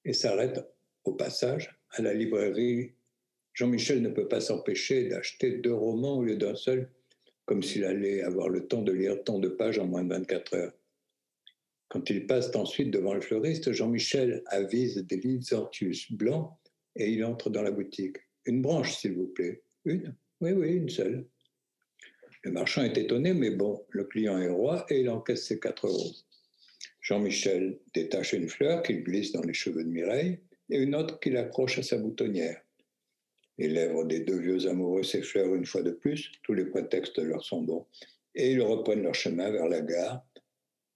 et 0.05 0.13
s'arrêtent 0.13 0.65
au 1.05 1.13
passage 1.15 1.77
à 1.91 2.03
la 2.03 2.15
librairie. 2.15 2.95
Jean-Michel 3.55 4.03
ne 4.03 4.11
peut 4.11 4.29
pas 4.29 4.41
s'empêcher 4.41 5.09
d'acheter 5.09 5.59
deux 5.59 5.75
romans 5.75 6.19
au 6.19 6.25
lieu 6.25 6.37
d'un 6.37 6.55
seul, 6.55 6.91
comme 7.45 7.63
s'il 7.63 7.85
allait 7.85 8.23
avoir 8.23 8.49
le 8.49 8.67
temps 8.67 8.83
de 8.83 8.93
lire 8.93 9.23
tant 9.25 9.39
de 9.39 9.49
pages 9.49 9.79
en 9.79 9.87
moins 9.87 10.05
de 10.05 10.09
24 10.09 10.55
heures. 10.55 10.73
Quand 11.89 12.09
ils 12.09 12.27
passent 12.27 12.55
ensuite 12.57 12.91
devant 12.91 13.15
le 13.15 13.21
fleuriste, 13.21 13.73
Jean-Michel 13.73 14.43
avise 14.47 14.97
des 14.97 15.17
lithortius 15.17 16.11
blancs 16.13 16.51
et 16.97 17.11
il 17.11 17.25
entre 17.25 17.51
dans 17.51 17.63
la 17.63 17.71
boutique. 17.71 18.17
Une 18.47 18.63
branche, 18.63 18.97
s'il 18.97 19.15
vous 19.15 19.27
plaît. 19.27 19.63
Une? 19.85 20.15
Oui, 20.41 20.53
oui, 20.53 20.73
une 20.75 20.89
seule. 20.89 21.27
Le 22.45 22.51
marchand 22.51 22.83
est 22.83 22.97
étonné, 22.97 23.35
mais 23.35 23.51
bon, 23.51 23.85
le 23.91 24.05
client 24.05 24.39
est 24.39 24.49
roi 24.49 24.87
et 24.89 25.01
il 25.01 25.11
encaisse 25.11 25.47
ses 25.47 25.61
4 25.61 25.87
euros. 25.87 26.13
Jean-Michel 27.01 27.79
détache 27.95 28.33
une 28.33 28.49
fleur 28.49 28.83
qu'il 28.83 29.03
glisse 29.03 29.33
dans 29.33 29.43
les 29.43 29.55
cheveux 29.55 29.85
de 29.85 29.89
Mireille 29.89 30.39
et 30.71 30.79
une 30.79 30.95
autre 30.95 31.21
qu'il 31.21 31.37
accroche 31.37 31.79
à 31.79 31.83
sa 31.83 31.99
boutonnière. 31.99 32.63
Les 33.59 33.69
lèvres 33.69 34.05
des 34.05 34.21
deux 34.21 34.39
vieux 34.39 34.67
amoureux 34.67 35.03
s'effleurent 35.03 35.55
une 35.55 35.67
fois 35.67 35.83
de 35.83 35.91
plus, 35.91 36.33
tous 36.43 36.55
les 36.55 36.65
prétextes 36.65 37.19
leur 37.19 37.45
sont 37.45 37.63
bons, 37.63 37.87
et 38.35 38.53
ils 38.53 38.63
reprennent 38.63 39.03
leur 39.03 39.15
chemin 39.15 39.51
vers 39.51 39.69
la 39.69 39.81
gare, 39.81 40.25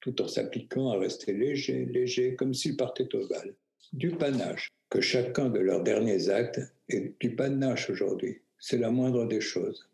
tout 0.00 0.20
en 0.22 0.28
s'appliquant 0.28 0.90
à 0.90 0.98
rester 0.98 1.32
légers, 1.32 1.84
légers, 1.86 2.34
comme 2.34 2.54
s'ils 2.54 2.76
partaient 2.76 3.14
au 3.14 3.26
bal. 3.28 3.54
Du 3.92 4.10
panache, 4.10 4.68
que 4.90 5.00
chacun 5.00 5.48
de 5.48 5.58
leurs 5.58 5.82
derniers 5.82 6.28
actes 6.28 6.60
est 6.88 7.14
du 7.20 7.34
panache 7.34 7.90
aujourd'hui, 7.90 8.40
c'est 8.58 8.78
la 8.78 8.90
moindre 8.90 9.26
des 9.26 9.40
choses. 9.40 9.88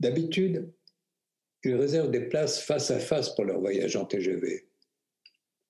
D'habitude, 0.00 0.68
ils 1.64 1.74
réservent 1.74 2.10
des 2.10 2.28
places 2.28 2.62
face 2.62 2.90
à 2.90 2.98
face 2.98 3.34
pour 3.34 3.44
leur 3.44 3.60
voyage 3.60 3.96
en 3.96 4.04
TGV. 4.04 4.66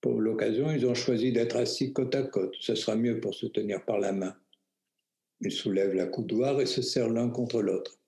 Pour 0.00 0.20
l'occasion, 0.20 0.70
ils 0.70 0.86
ont 0.86 0.94
choisi 0.94 1.32
d'être 1.32 1.56
assis 1.56 1.92
côte 1.92 2.14
à 2.14 2.22
côte. 2.22 2.54
Ce 2.60 2.74
sera 2.74 2.96
mieux 2.96 3.18
pour 3.20 3.34
se 3.34 3.46
tenir 3.46 3.84
par 3.84 3.98
la 3.98 4.12
main. 4.12 4.36
Ils 5.40 5.52
soulèvent 5.52 5.94
la 5.94 6.06
coudoir 6.06 6.60
et 6.60 6.66
se 6.66 6.82
serrent 6.82 7.10
l'un 7.10 7.28
contre 7.28 7.62
l'autre. 7.62 7.98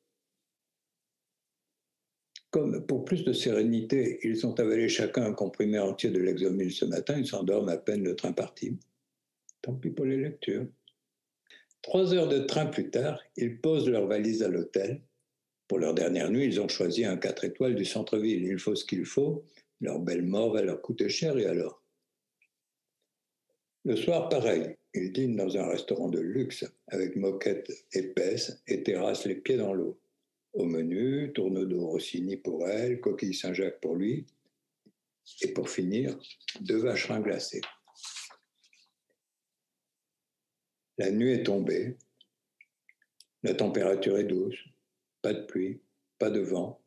Comme 2.50 2.86
pour 2.86 3.04
plus 3.04 3.24
de 3.24 3.34
sérénité, 3.34 4.20
ils 4.22 4.46
ont 4.46 4.54
avalé 4.54 4.88
chacun 4.88 5.24
un 5.26 5.34
comprimé 5.34 5.78
entier 5.78 6.10
de 6.10 6.18
l'exomile 6.18 6.72
ce 6.72 6.86
matin, 6.86 7.18
ils 7.18 7.26
s'endorment 7.26 7.68
à 7.68 7.76
peine 7.76 8.02
le 8.02 8.16
train 8.16 8.32
parti. 8.32 8.78
Tant 9.60 9.74
pis 9.74 9.90
pour 9.90 10.06
les 10.06 10.16
lectures. 10.16 10.66
Trois 11.82 12.14
heures 12.14 12.28
de 12.28 12.38
train 12.38 12.66
plus 12.66 12.90
tard, 12.90 13.22
ils 13.36 13.60
posent 13.60 13.88
leurs 13.88 14.06
valises 14.06 14.42
à 14.42 14.48
l'hôtel. 14.48 15.02
Pour 15.68 15.78
leur 15.78 15.92
dernière 15.92 16.30
nuit, 16.30 16.46
ils 16.46 16.60
ont 16.60 16.68
choisi 16.68 17.04
un 17.04 17.18
4 17.18 17.44
étoiles 17.44 17.74
du 17.74 17.84
centre-ville. 17.84 18.44
Il 18.44 18.58
faut 18.58 18.74
ce 18.74 18.86
qu'il 18.86 19.04
faut. 19.04 19.44
Leur 19.80 19.98
belle 20.00 20.24
mort 20.24 20.52
va 20.52 20.62
leur 20.62 20.80
coûter 20.80 21.10
cher 21.10 21.36
et 21.36 21.46
alors? 21.46 21.82
Le 23.84 23.94
soir, 23.94 24.28
pareil. 24.28 24.76
Ils 25.00 25.12
dînent 25.12 25.36
dans 25.36 25.56
un 25.56 25.68
restaurant 25.68 26.08
de 26.08 26.18
luxe 26.18 26.64
avec 26.88 27.14
moquette 27.14 27.70
épaisse 27.92 28.60
et 28.66 28.82
terrasse 28.82 29.26
les 29.26 29.36
pieds 29.36 29.56
dans 29.56 29.72
l'eau. 29.72 30.00
Au 30.54 30.64
menu, 30.64 31.32
tourneau 31.32 31.64
d'eau 31.64 31.86
Rossini 31.86 32.36
pour 32.36 32.68
elle, 32.68 33.00
coquille 33.00 33.34
Saint-Jacques 33.34 33.80
pour 33.80 33.94
lui. 33.94 34.26
Et 35.42 35.52
pour 35.52 35.70
finir, 35.70 36.18
deux 36.60 36.78
vacherins 36.78 37.20
glacés. 37.20 37.60
La 40.96 41.12
nuit 41.12 41.30
est 41.30 41.44
tombée. 41.44 41.96
La 43.44 43.54
température 43.54 44.18
est 44.18 44.24
douce. 44.24 44.58
Pas 45.22 45.32
de 45.32 45.46
pluie, 45.46 45.80
pas 46.18 46.30
de 46.30 46.40
vent. 46.40 46.82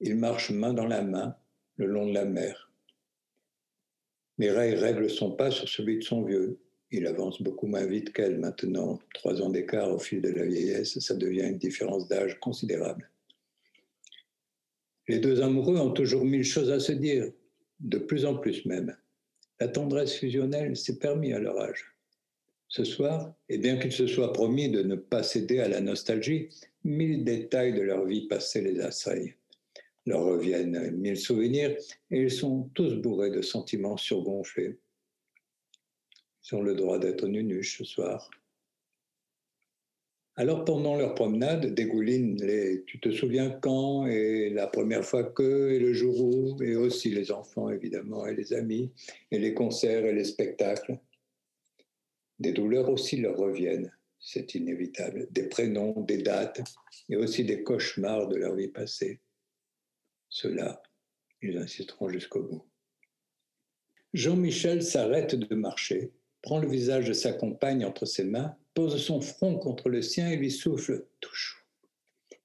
Ils 0.00 0.16
marchent 0.16 0.50
main 0.50 0.72
dans 0.72 0.88
la 0.88 1.02
main 1.02 1.36
le 1.76 1.86
long 1.86 2.08
de 2.08 2.14
la 2.14 2.24
mer. 2.24 2.72
Mireille 4.38 4.74
règle 4.74 5.08
son 5.08 5.30
pas 5.30 5.52
sur 5.52 5.68
celui 5.68 5.98
de 5.98 6.02
son 6.02 6.24
vieux. 6.24 6.58
Il 6.94 7.06
avance 7.06 7.40
beaucoup 7.40 7.66
moins 7.66 7.86
vite 7.86 8.12
qu'elle 8.12 8.38
maintenant. 8.38 9.00
Trois 9.14 9.40
ans 9.40 9.48
d'écart 9.48 9.90
au 9.90 9.98
fil 9.98 10.20
de 10.20 10.28
la 10.28 10.44
vieillesse, 10.44 10.98
ça 10.98 11.14
devient 11.14 11.48
une 11.48 11.56
différence 11.56 12.06
d'âge 12.06 12.38
considérable. 12.38 13.10
Les 15.08 15.18
deux 15.18 15.40
amoureux 15.40 15.78
ont 15.78 15.92
toujours 15.92 16.26
mille 16.26 16.44
choses 16.44 16.70
à 16.70 16.78
se 16.78 16.92
dire, 16.92 17.32
de 17.80 17.96
plus 17.96 18.26
en 18.26 18.36
plus 18.36 18.66
même. 18.66 18.94
La 19.58 19.68
tendresse 19.68 20.14
fusionnelle 20.14 20.76
s'est 20.76 20.98
permis 20.98 21.32
à 21.32 21.38
leur 21.38 21.58
âge. 21.58 21.82
Ce 22.68 22.84
soir, 22.84 23.34
et 23.48 23.56
bien 23.56 23.78
qu'ils 23.78 23.92
se 23.92 24.06
soient 24.06 24.34
promis 24.34 24.70
de 24.70 24.82
ne 24.82 24.94
pas 24.94 25.22
céder 25.22 25.60
à 25.60 25.68
la 25.68 25.80
nostalgie, 25.80 26.50
mille 26.84 27.24
détails 27.24 27.72
de 27.72 27.80
leur 27.80 28.04
vie 28.04 28.28
passée 28.28 28.60
les 28.60 28.80
assaillent. 28.80 29.34
Leur 30.04 30.24
reviennent 30.24 30.90
mille 30.90 31.16
souvenirs 31.16 31.74
et 32.10 32.20
ils 32.20 32.30
sont 32.30 32.68
tous 32.74 32.94
bourrés 32.96 33.30
de 33.30 33.40
sentiments 33.40 33.96
surgonflés. 33.96 34.78
Ils 36.44 36.54
ont 36.54 36.62
le 36.62 36.74
droit 36.74 36.98
d'être 36.98 37.26
nunuches 37.26 37.78
ce 37.78 37.84
soir. 37.84 38.30
Alors 40.34 40.64
pendant 40.64 40.96
leur 40.96 41.14
promenade, 41.14 41.74
dégoulinent 41.74 42.42
les 42.42 42.84
Tu 42.86 42.98
te 42.98 43.10
souviens 43.10 43.50
quand 43.50 44.06
et 44.06 44.48
la 44.48 44.66
première 44.66 45.04
fois 45.04 45.24
que 45.24 45.70
et 45.70 45.78
le 45.78 45.92
jour 45.92 46.18
où 46.20 46.62
et 46.62 46.74
aussi 46.74 47.10
les 47.10 47.30
enfants 47.30 47.68
évidemment 47.68 48.26
et 48.26 48.34
les 48.34 48.54
amis 48.54 48.90
et 49.30 49.38
les 49.38 49.52
concerts 49.52 50.06
et 50.06 50.14
les 50.14 50.24
spectacles. 50.24 50.98
Des 52.38 52.52
douleurs 52.52 52.88
aussi 52.88 53.18
leur 53.18 53.36
reviennent, 53.36 53.92
c'est 54.18 54.54
inévitable, 54.54 55.28
des 55.30 55.48
prénoms, 55.48 56.00
des 56.00 56.22
dates, 56.22 56.62
et 57.08 57.16
aussi 57.16 57.44
des 57.44 57.62
cauchemars 57.62 58.26
de 58.28 58.36
leur 58.36 58.54
vie 58.54 58.68
passée. 58.68 59.20
Cela, 60.28 60.82
ils 61.42 61.58
insisteront 61.58 62.08
jusqu'au 62.08 62.42
bout. 62.42 62.64
Jean-Michel 64.14 64.82
s'arrête 64.82 65.34
de 65.34 65.54
marcher, 65.54 66.10
prend 66.42 66.58
le 66.58 66.68
visage 66.68 67.06
de 67.06 67.12
sa 67.12 67.32
compagne 67.32 67.84
entre 67.84 68.04
ses 68.04 68.24
mains, 68.24 68.56
pose 68.74 69.02
son 69.02 69.20
front 69.20 69.56
contre 69.58 69.88
le 69.88 70.02
sien 70.02 70.30
et 70.30 70.36
lui 70.36 70.50
souffle 70.50 71.06
toujours. 71.20 71.60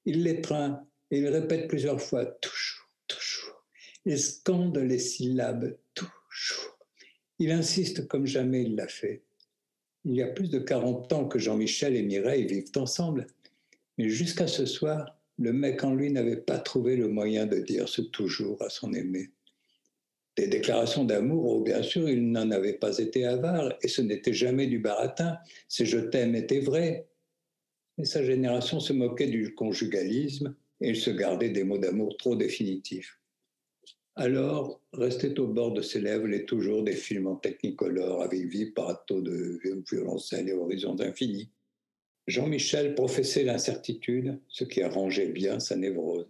Il 0.04 0.22
l'étreint 0.22 0.86
et 1.10 1.18
il 1.18 1.26
répète 1.26 1.68
plusieurs 1.68 2.00
fois 2.00 2.24
toujours, 2.24 2.88
toujours. 3.06 3.64
Il 4.04 4.18
scande 4.18 4.78
les 4.78 4.98
syllabes 4.98 5.76
toujours. 5.94 6.78
Il 7.38 7.50
insiste 7.50 8.08
comme 8.08 8.26
jamais 8.26 8.62
il 8.62 8.76
l'a 8.76 8.88
fait. 8.88 9.22
Il 10.04 10.14
y 10.14 10.22
a 10.22 10.28
plus 10.28 10.48
de 10.48 10.58
40 10.58 11.12
ans 11.12 11.28
que 11.28 11.38
Jean-Michel 11.38 11.96
et 11.96 12.02
Mireille 12.02 12.46
vivent 12.46 12.72
ensemble, 12.76 13.26
mais 13.96 14.08
jusqu'à 14.08 14.46
ce 14.46 14.64
soir, 14.64 15.18
le 15.38 15.52
mec 15.52 15.84
en 15.84 15.94
lui 15.94 16.10
n'avait 16.10 16.36
pas 16.36 16.58
trouvé 16.58 16.96
le 16.96 17.08
moyen 17.08 17.46
de 17.46 17.58
dire 17.58 17.88
ce 17.88 18.02
toujours 18.02 18.60
à 18.62 18.70
son 18.70 18.92
aimé. 18.92 19.30
Des 20.38 20.46
déclarations 20.46 21.04
d'amour, 21.04 21.46
oh, 21.46 21.60
bien 21.64 21.82
sûr, 21.82 22.08
il 22.08 22.30
n'en 22.30 22.52
avait 22.52 22.74
pas 22.74 22.96
été 22.98 23.24
avare, 23.24 23.74
et 23.82 23.88
ce 23.88 24.02
n'était 24.02 24.32
jamais 24.32 24.68
du 24.68 24.78
baratin, 24.78 25.36
ces 25.66 25.84
je 25.84 25.98
t'aime 25.98 26.36
étaient 26.36 26.60
vrais. 26.60 27.08
Mais 27.96 28.04
sa 28.04 28.22
génération 28.22 28.78
se 28.78 28.92
moquait 28.92 29.26
du 29.26 29.56
conjugalisme, 29.56 30.54
et 30.80 30.90
il 30.90 30.96
se 30.96 31.10
gardait 31.10 31.50
des 31.50 31.64
mots 31.64 31.78
d'amour 31.78 32.16
trop 32.18 32.36
définitifs. 32.36 33.18
Alors, 34.14 34.80
restait 34.92 35.40
au 35.40 35.48
bord 35.48 35.72
de 35.72 35.82
ses 35.82 36.00
lèvres 36.00 36.28
les 36.28 36.44
toujours 36.44 36.84
des 36.84 36.94
films 36.94 37.26
en 37.26 37.34
technicolor 37.34 38.22
avec 38.22 38.46
vibrato 38.46 39.20
de 39.20 39.58
violoncelle 39.90 40.48
et 40.48 40.52
horizons 40.52 41.00
infinis. 41.00 41.50
Jean-Michel 42.28 42.94
professait 42.94 43.42
l'incertitude, 43.42 44.38
ce 44.46 44.62
qui 44.62 44.82
arrangeait 44.82 45.32
bien 45.32 45.58
sa 45.58 45.74
névrose. 45.74 46.28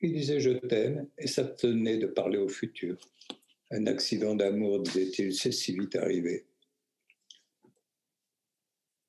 Il 0.00 0.12
disait 0.12 0.40
je 0.40 0.50
t'aime 0.50 1.06
et 1.18 1.26
s'abstenait 1.26 1.98
de 1.98 2.06
parler 2.06 2.38
au 2.38 2.48
futur. 2.48 2.96
Un 3.70 3.86
accident 3.86 4.34
d'amour, 4.34 4.80
disait-il, 4.80 5.34
c'est 5.34 5.52
si 5.52 5.72
vite 5.76 5.96
arrivé. 5.96 6.44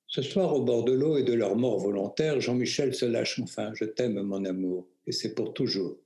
Ce 0.07 0.21
soir, 0.21 0.55
au 0.55 0.63
bord 0.63 0.85
de 0.85 0.93
l'eau 0.93 1.17
et 1.17 1.23
de 1.23 1.33
leur 1.33 1.57
mort 1.57 1.77
volontaire, 1.79 2.39
Jean-Michel 2.39 2.95
se 2.95 3.05
lâche 3.05 3.37
enfin 3.39 3.73
Je 3.73 3.83
t'aime, 3.83 4.21
mon 4.21 4.45
amour, 4.45 4.87
et 5.05 5.11
c'est 5.11 5.35
pour 5.35 5.53
toujours. 5.53 5.97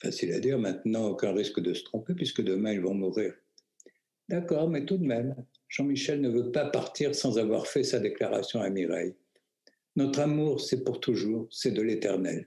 Facile 0.00 0.32
à 0.32 0.40
dire, 0.40 0.58
maintenant, 0.58 1.08
aucun 1.08 1.32
risque 1.32 1.60
de 1.60 1.74
se 1.74 1.82
tromper 1.82 2.14
puisque 2.14 2.42
demain 2.42 2.72
ils 2.72 2.80
vont 2.80 2.94
mourir. 2.94 3.34
D'accord, 4.28 4.70
mais 4.70 4.84
tout 4.84 4.96
de 4.96 5.04
même, 5.04 5.34
Jean-Michel 5.68 6.20
ne 6.20 6.28
veut 6.28 6.52
pas 6.52 6.66
partir 6.66 7.14
sans 7.14 7.38
avoir 7.38 7.66
fait 7.66 7.82
sa 7.82 7.98
déclaration 7.98 8.60
à 8.60 8.70
Mireille. 8.70 9.16
Notre 9.96 10.20
amour, 10.20 10.60
c'est 10.60 10.84
pour 10.84 11.00
toujours, 11.00 11.48
c'est 11.50 11.72
de 11.72 11.82
l'éternel. 11.82 12.46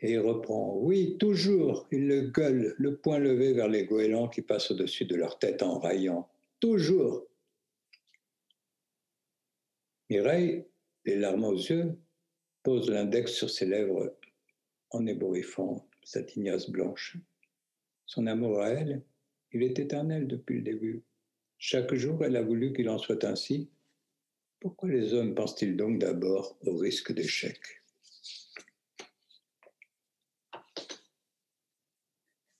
Et 0.00 0.12
il 0.12 0.20
reprend 0.20 0.76
Oui, 0.76 1.16
toujours 1.18 1.86
Il 1.90 2.06
le 2.06 2.22
gueule, 2.22 2.74
le 2.78 2.96
poing 2.96 3.18
levé 3.18 3.52
vers 3.52 3.68
les 3.68 3.84
goélands 3.84 4.28
qui 4.28 4.42
passent 4.42 4.70
au-dessus 4.70 5.06
de 5.06 5.16
leur 5.16 5.38
tête 5.38 5.62
en 5.62 5.78
raillant. 5.78 6.28
Toujours 6.60 7.26
Mireille, 10.08 10.64
les 11.04 11.16
larmes 11.16 11.44
aux 11.44 11.56
yeux, 11.56 11.96
pose 12.62 12.90
l'index 12.90 13.32
sur 13.32 13.50
ses 13.50 13.66
lèvres 13.66 14.16
en 14.90 15.06
ébouriffant 15.06 15.88
sa 16.04 16.22
tignasse 16.22 16.70
blanche. 16.70 17.16
Son 18.06 18.26
amour 18.26 18.60
à 18.60 18.70
elle, 18.70 19.02
il 19.52 19.64
est 19.64 19.78
éternel 19.78 20.28
depuis 20.28 20.58
le 20.58 20.62
début. 20.62 21.02
Chaque 21.58 21.94
jour, 21.94 22.24
elle 22.24 22.36
a 22.36 22.42
voulu 22.42 22.72
qu'il 22.72 22.88
en 22.88 22.98
soit 22.98 23.24
ainsi. 23.24 23.68
Pourquoi 24.60 24.90
les 24.90 25.12
hommes 25.12 25.34
pensent-ils 25.34 25.76
donc 25.76 25.98
d'abord 25.98 26.56
au 26.64 26.76
risque 26.76 27.12
d'échec? 27.12 27.58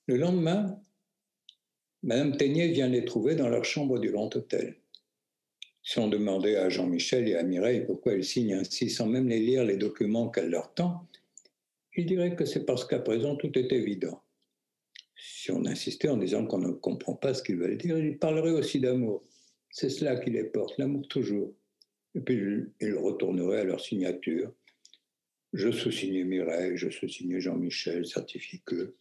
Le 0.09 0.19
lendemain, 0.19 0.81
Madame 2.05 2.37
Ténier 2.37 2.69
vient 2.69 2.87
les 2.87 3.05
trouver 3.05 3.35
dans 3.35 3.49
leur 3.49 3.65
chambre 3.65 3.99
du 3.99 4.13
Grand 4.13 4.35
Hôtel. 4.37 4.77
Si 5.83 5.99
on 5.99 6.07
demandait 6.07 6.55
à 6.57 6.69
Jean-Michel 6.69 7.27
et 7.27 7.35
à 7.35 7.43
Mireille 7.43 7.85
pourquoi 7.85 8.15
ils 8.15 8.25
signent 8.25 8.55
ainsi 8.55 8.89
sans 8.89 9.07
même 9.07 9.29
les 9.29 9.41
lire 9.41 9.65
les 9.65 9.77
documents 9.77 10.29
qu'elle 10.29 10.51
leur 10.51 10.73
tend, 10.75 11.09
ils 11.97 12.07
diraient 12.07 12.37
que 12.37 12.45
c'est 12.45 12.65
parce 12.65 12.85
qu'à 12.85 13.01
présent 13.01 13.35
tout 13.35 13.59
est 13.59 13.73
évident. 13.73 14.23
Si 15.17 15.51
on 15.51 15.65
insistait 15.67 16.09
en 16.09 16.19
disant 16.19 16.47
qu'on 16.47 16.59
ne 16.59 16.71
comprend 16.71 17.15
pas 17.15 17.35
ce 17.35 17.43
qu'ils 17.43 17.57
veulent 17.57 17.79
dire, 17.79 17.99
ils 17.99 18.17
parleraient 18.17 18.51
aussi 18.53 18.79
d'amour. 18.79 19.25
C'est 19.71 19.91
cela 19.91 20.15
qui 20.21 20.31
les 20.31 20.45
porte, 20.45 20.79
l'amour 20.79 21.09
toujours. 21.09 21.53
Et 22.15 22.21
puis 22.21 22.65
ils 22.81 22.95
retourneraient 22.95 23.63
à 23.63 23.65
leur 23.65 23.81
signature. 23.81 24.53
Je 25.53 25.73
sous-signais 25.73 26.23
Mireille, 26.23 26.77
je 26.77 26.91
sous-signais 26.91 27.41
Jean-Michel, 27.41 28.07
certifie 28.07 28.63
que. 28.65 28.95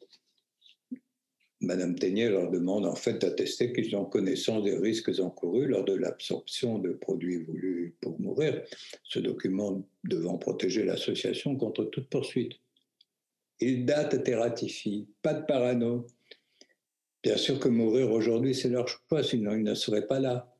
Madame 1.65 1.95
Ténier 1.95 2.29
leur 2.29 2.51
demande 2.51 2.85
en 2.85 2.95
fait 2.95 3.19
d'attester 3.19 3.73
qu'ils 3.73 3.95
ont 3.95 4.05
connaissance 4.05 4.63
des 4.63 4.77
risques 4.77 5.19
encourus 5.19 5.67
lors 5.67 5.83
de 5.83 5.93
l'absorption 5.93 6.77
de 6.77 6.91
produits 6.91 7.43
voulus 7.43 7.95
pour 8.01 8.19
mourir, 8.19 8.63
ce 9.03 9.19
document 9.19 9.83
devant 10.03 10.37
protéger 10.37 10.83
l'association 10.83 11.55
contre 11.55 11.85
toute 11.85 12.09
poursuite. 12.09 12.53
Il 13.59 13.85
date 13.85 14.27
et 14.27 14.35
ratifie, 14.35 15.07
pas 15.21 15.33
de 15.33 15.45
parano. 15.45 16.05
Bien 17.23 17.37
sûr 17.37 17.59
que 17.59 17.69
mourir 17.69 18.11
aujourd'hui, 18.11 18.53
c'est 18.53 18.69
leur 18.69 18.87
choix, 18.87 19.23
sinon 19.23 19.55
ils 19.55 19.63
ne 19.63 19.73
seraient 19.73 20.05
pas 20.05 20.19
là. 20.19 20.53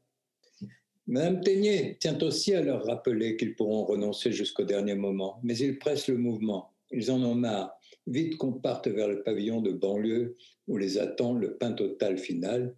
Madame 1.06 1.42
Ténier 1.42 1.98
tient 2.00 2.20
aussi 2.24 2.56
à 2.56 2.62
leur 2.62 2.84
rappeler 2.84 3.38
qu'ils 3.38 3.56
pourront 3.56 3.86
renoncer 3.86 4.32
jusqu'au 4.32 4.64
dernier 4.64 4.96
moment, 4.96 5.40
mais 5.44 5.56
ils 5.56 5.78
pressent 5.78 6.08
le 6.08 6.18
mouvement. 6.18 6.74
Ils 6.90 7.12
en 7.12 7.22
ont 7.22 7.36
marre. 7.36 7.75
Vite 8.08 8.38
qu'on 8.38 8.54
parte 8.54 8.88
vers 8.88 9.08
le 9.08 9.24
pavillon 9.24 9.62
de 9.62 9.72
banlieue 9.72 10.38
où 10.68 10.78
les 10.78 10.98
attend 10.98 11.34
le 11.34 11.58
pain 11.58 11.74
total 11.74 12.18
final. 12.18 12.76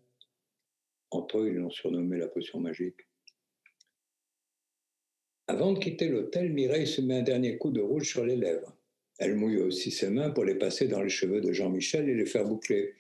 Entre 1.12 1.40
eux, 1.40 1.50
ils 1.50 1.56
l'ont 1.56 1.70
surnommé 1.70 2.18
la 2.18 2.28
potion 2.28 2.60
magique. 2.60 3.08
Avant 5.48 5.74
de 5.74 5.80
quitter 5.80 6.10
l'hôtel, 6.10 6.52
Mireille 6.52 6.88
se 6.88 7.02
met 7.02 7.20
un 7.20 7.24
dernier 7.24 7.58
coup 7.58 7.72
de 7.72 7.82
rouge 7.82 8.10
sur 8.10 8.26
les 8.26 8.36
lèvres. 8.36 8.76
Elle 9.20 9.36
mouille 9.36 9.60
aussi 9.60 9.92
ses 9.92 10.10
mains 10.10 10.30
pour 10.30 10.46
les 10.46 10.56
passer 10.56 10.88
dans 10.88 11.02
les 11.02 11.10
cheveux 11.10 11.42
de 11.42 11.52
Jean-Michel 11.52 12.10
et 12.10 12.16
les 12.16 12.26
faire 12.26 12.46
boucler. 12.46 12.94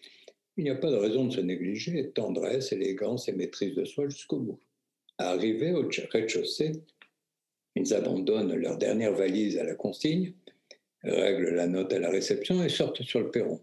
Il 0.55 0.63
n'y 0.63 0.69
a 0.69 0.75
pas 0.75 0.89
de 0.89 0.95
raison 0.95 1.25
de 1.25 1.33
se 1.33 1.41
négliger, 1.41 2.09
tendresse, 2.11 2.71
élégance 2.71 3.27
et 3.27 3.33
maîtrise 3.33 3.75
de 3.75 3.85
soi 3.85 4.09
jusqu'au 4.09 4.39
bout. 4.39 4.59
Arrivés 5.17 5.73
au 5.73 5.87
rez-de-chaussée, 6.11 6.71
ils 7.75 7.93
abandonnent 7.93 8.55
leur 8.55 8.77
dernière 8.77 9.13
valise 9.13 9.57
à 9.57 9.63
la 9.63 9.75
consigne, 9.75 10.33
règlent 11.03 11.55
la 11.55 11.67
note 11.67 11.93
à 11.93 11.99
la 11.99 12.09
réception 12.09 12.63
et 12.63 12.69
sortent 12.69 13.03
sur 13.03 13.19
le 13.19 13.31
perron. 13.31 13.61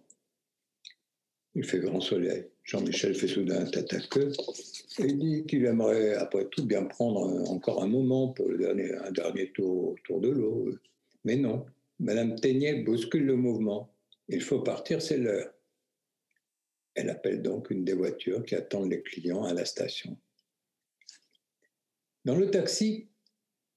Il 1.54 1.64
fait 1.64 1.78
grand 1.78 2.00
soleil. 2.00 2.46
Jean-Michel 2.64 3.14
fait 3.14 3.28
soudain 3.28 3.66
à 3.66 4.00
queue 4.08 4.32
et 4.98 5.12
dit 5.12 5.44
qu'il 5.46 5.64
aimerait, 5.66 6.14
après 6.14 6.46
tout, 6.48 6.64
bien 6.64 6.84
prendre 6.84 7.20
encore 7.50 7.82
un 7.82 7.86
moment 7.86 8.28
pour 8.28 8.48
le 8.48 8.58
dernier, 8.58 8.94
un 8.94 9.12
dernier 9.12 9.50
tour 9.52 9.92
autour 9.92 10.20
de 10.20 10.30
l'eau. 10.30 10.70
Mais 11.24 11.36
non, 11.36 11.66
Madame 12.00 12.34
Ténier 12.36 12.82
bouscule 12.82 13.26
le 13.26 13.36
mouvement. 13.36 13.94
Il 14.28 14.42
faut 14.42 14.60
partir, 14.60 15.02
c'est 15.02 15.18
l'heure. 15.18 15.52
Elle 16.94 17.10
appelle 17.10 17.42
donc 17.42 17.70
une 17.70 17.84
des 17.84 17.92
voitures 17.92 18.44
qui 18.44 18.54
attendent 18.54 18.90
les 18.90 19.02
clients 19.02 19.44
à 19.44 19.52
la 19.52 19.64
station. 19.64 20.16
Dans 22.24 22.36
le 22.36 22.50
taxi, 22.50 23.08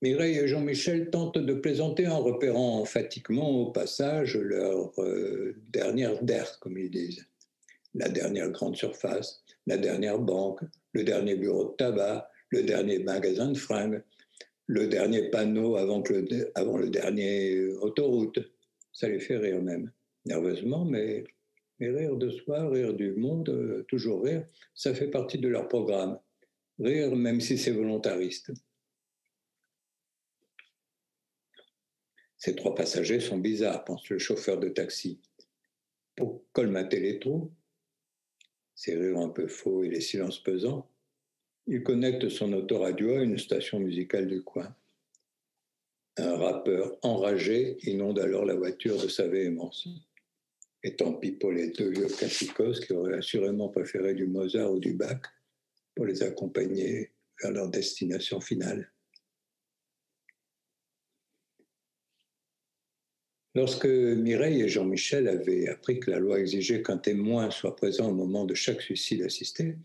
Mireille 0.03 0.37
et 0.37 0.47
Jean-Michel 0.47 1.09
tentent 1.09 1.39
de 1.39 1.53
plaisanter 1.55 2.07
en 2.07 2.21
repérant 2.21 2.81
emphatiquement 2.81 3.49
au 3.49 3.71
passage 3.71 4.37
leur 4.37 4.91
euh, 5.01 5.55
dernière 5.69 6.23
DER, 6.23 6.43
comme 6.59 6.77
ils 6.77 6.91
disent. 6.91 7.25
La 7.95 8.07
dernière 8.07 8.51
grande 8.51 8.75
surface, 8.75 9.43
la 9.65 9.77
dernière 9.77 10.19
banque, 10.19 10.59
le 10.93 11.03
dernier 11.03 11.35
bureau 11.35 11.71
de 11.71 11.75
tabac, 11.77 12.29
le 12.49 12.61
dernier 12.61 12.99
magasin 12.99 13.51
de 13.51 13.57
fringues, 13.57 14.03
le 14.67 14.85
dernier 14.87 15.31
panneau 15.31 15.77
avant, 15.77 16.03
le, 16.07 16.89
dernier 16.89 17.67
autoroute. 17.81 18.39
Ça 18.93 19.09
les 19.09 19.19
fait 19.19 19.37
rire 19.37 19.63
même, 19.63 19.91
nerveusement, 20.25 20.85
mais, 20.85 21.23
mais 21.79 21.89
rire 21.89 22.17
de 22.17 22.29
soi, 22.29 22.69
rire 22.69 22.93
du 22.93 23.13
monde, 23.13 23.49
euh, 23.49 23.83
toujours 23.87 24.23
rire, 24.23 24.45
ça 24.75 24.93
fait 24.93 25.07
partie 25.07 25.39
de 25.39 25.47
leur 25.47 25.67
programme. 25.67 26.19
Rire 26.77 27.15
même 27.15 27.41
si 27.41 27.57
c'est 27.57 27.71
volontariste. 27.71 28.51
Ces 32.37 32.55
trois 32.55 32.75
passagers 32.75 33.19
sont 33.19 33.39
bizarres, 33.39 33.83
pense 33.83 34.07
le 34.09 34.19
chauffeur 34.19 34.59
de 34.59 34.69
taxi. 34.69 35.19
Pour 36.15 36.43
colmater 36.51 36.99
les 36.99 37.19
trous, 37.19 37.51
ces 38.75 38.95
rires 38.95 39.19
un 39.19 39.29
peu 39.29 39.47
faux 39.47 39.83
et 39.83 39.89
les 39.89 40.01
silences 40.01 40.41
pesants, 40.41 40.87
il 41.65 41.83
connecte 41.83 42.29
son 42.29 42.53
autoradio 42.53 43.17
à 43.17 43.23
une 43.23 43.37
station 43.37 43.79
musicale 43.79 44.27
du 44.27 44.43
coin. 44.43 44.73
Un 46.17 46.35
rappeur 46.37 46.97
enragé 47.01 47.77
inonde 47.83 48.19
alors 48.19 48.45
la 48.45 48.55
voiture 48.55 49.01
de 49.01 49.07
sa 49.07 49.27
véhémence. 49.27 49.87
Et 50.83 50.95
tant 50.95 51.13
pis 51.13 51.31
pour 51.31 51.51
les 51.51 51.69
deux 51.71 51.89
vieux 51.89 52.07
classicos 52.07 52.79
qui 52.79 52.93
auraient 52.93 53.17
assurément 53.17 53.69
préféré 53.69 54.13
du 54.13 54.27
Mozart 54.27 54.71
ou 54.71 54.79
du 54.79 54.93
Bach 54.93 55.21
pour 55.95 56.05
les 56.05 56.23
accompagner 56.23 57.11
vers 57.41 57.51
leur 57.51 57.69
destination 57.69 58.39
finale. 58.39 58.91
Lorsque 63.57 63.87
Mireille 63.87 64.61
et 64.61 64.69
Jean-Michel 64.69 65.27
avaient 65.27 65.67
appris 65.67 65.99
que 65.99 66.11
la 66.11 66.19
loi 66.19 66.39
exigeait 66.39 66.83
qu'un 66.83 66.99
témoin 66.99 67.49
soit 67.49 67.75
présent 67.75 68.07
au 68.07 68.13
moment 68.13 68.45
de 68.45 68.53
chaque 68.53 68.83
suicide 68.83 69.23
assisté, 69.23 69.77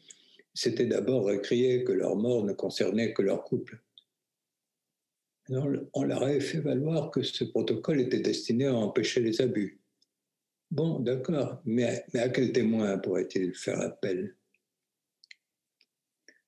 c'était 0.53 0.85
d'abord 0.85 1.25
récrié 1.25 1.83
que 1.83 1.93
leur 1.93 2.15
mort 2.15 2.45
ne 2.45 2.53
concernait 2.53 3.15
que 3.15 3.23
leur 3.23 3.45
couple. 3.45 3.81
on 5.49 6.03
leur 6.05 6.23
avait 6.23 6.41
fait 6.41 6.61
valoir 6.61 7.11
que 7.11 7.23
ce 7.23 7.45
protocole 7.45 8.03
était 8.03 8.21
destiné 8.21 8.67
à 8.67 8.75
empêcher 8.75 9.23
les 9.23 9.41
abus. 9.41 9.81
Bon, 10.71 11.01
d'accord, 11.01 11.63
mais, 11.65 12.05
mais 12.13 12.21
à 12.21 12.29
quel 12.29 12.53
témoin 12.53 12.99
pourrait-il 12.99 13.55
faire 13.55 13.81
appel? 13.81 14.37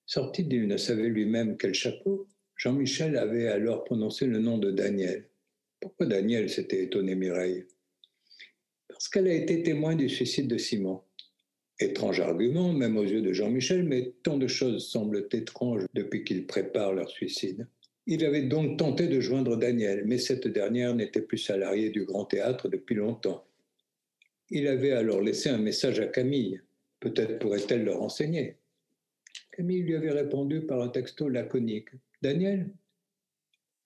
Sorti 0.05 0.45
d'il 0.45 0.69
ne 0.69 0.77
savait 0.77 1.09
lui-même 1.09 1.57
quel 1.57 1.73
chapeau, 1.73 2.29
Jean-Michel 2.55 3.17
avait 3.17 3.49
alors 3.49 3.83
prononcé 3.85 4.27
le 4.27 4.41
nom 4.41 4.59
de 4.59 4.71
Daniel. 4.71 5.31
Pourquoi 5.85 6.07
Daniel 6.07 6.49
s'était 6.49 6.83
étonné 6.83 7.15
Mireille? 7.15 7.67
Parce 8.89 9.07
qu'elle 9.07 9.29
a 9.29 9.35
été 9.35 9.63
témoin 9.63 9.95
du 9.95 10.09
suicide 10.09 10.49
de 10.49 10.57
Simon. 10.57 11.03
Étrange 11.79 12.21
argument, 12.21 12.73
même 12.73 12.97
aux 12.97 13.05
yeux 13.05 13.21
de 13.21 13.35
Jean-Michel, 13.35 13.85
mais 13.85 14.15
tant 14.23 14.39
de 14.39 14.47
choses 14.47 14.89
semblent 14.89 15.29
étranges 15.31 15.85
depuis 15.93 16.25
qu'ils 16.25 16.47
préparent 16.47 16.95
leur 16.95 17.11
suicide. 17.11 17.69
Il 18.07 18.25
avait 18.25 18.45
donc 18.45 18.79
tenté 18.79 19.09
de 19.09 19.21
joindre 19.21 19.59
Daniel, 19.59 20.05
mais 20.07 20.17
cette 20.17 20.49
dernière 20.49 20.95
n'était 20.95 21.21
plus 21.21 21.37
salariée 21.37 21.91
du 21.91 22.07
Grand 22.07 22.25
Théâtre 22.25 22.71
depuis 22.71 22.95
longtemps. 22.95 23.47
Il 24.49 24.67
avait 24.69 24.93
alors 24.93 25.21
laissé 25.21 25.51
un 25.51 25.59
message 25.59 26.01
à 26.01 26.07
Camille. 26.07 26.63
Peut-être 26.99 27.39
pourrait-elle 27.39 27.85
le 27.85 27.93
renseigner. 27.93 28.57
Camille 29.53 29.83
lui 29.83 29.97
avait 29.97 30.13
répondu 30.13 30.63
par 30.63 30.81
un 30.81 30.89
texto 30.89 31.29
laconique. 31.29 31.91
Daniel 32.23 32.71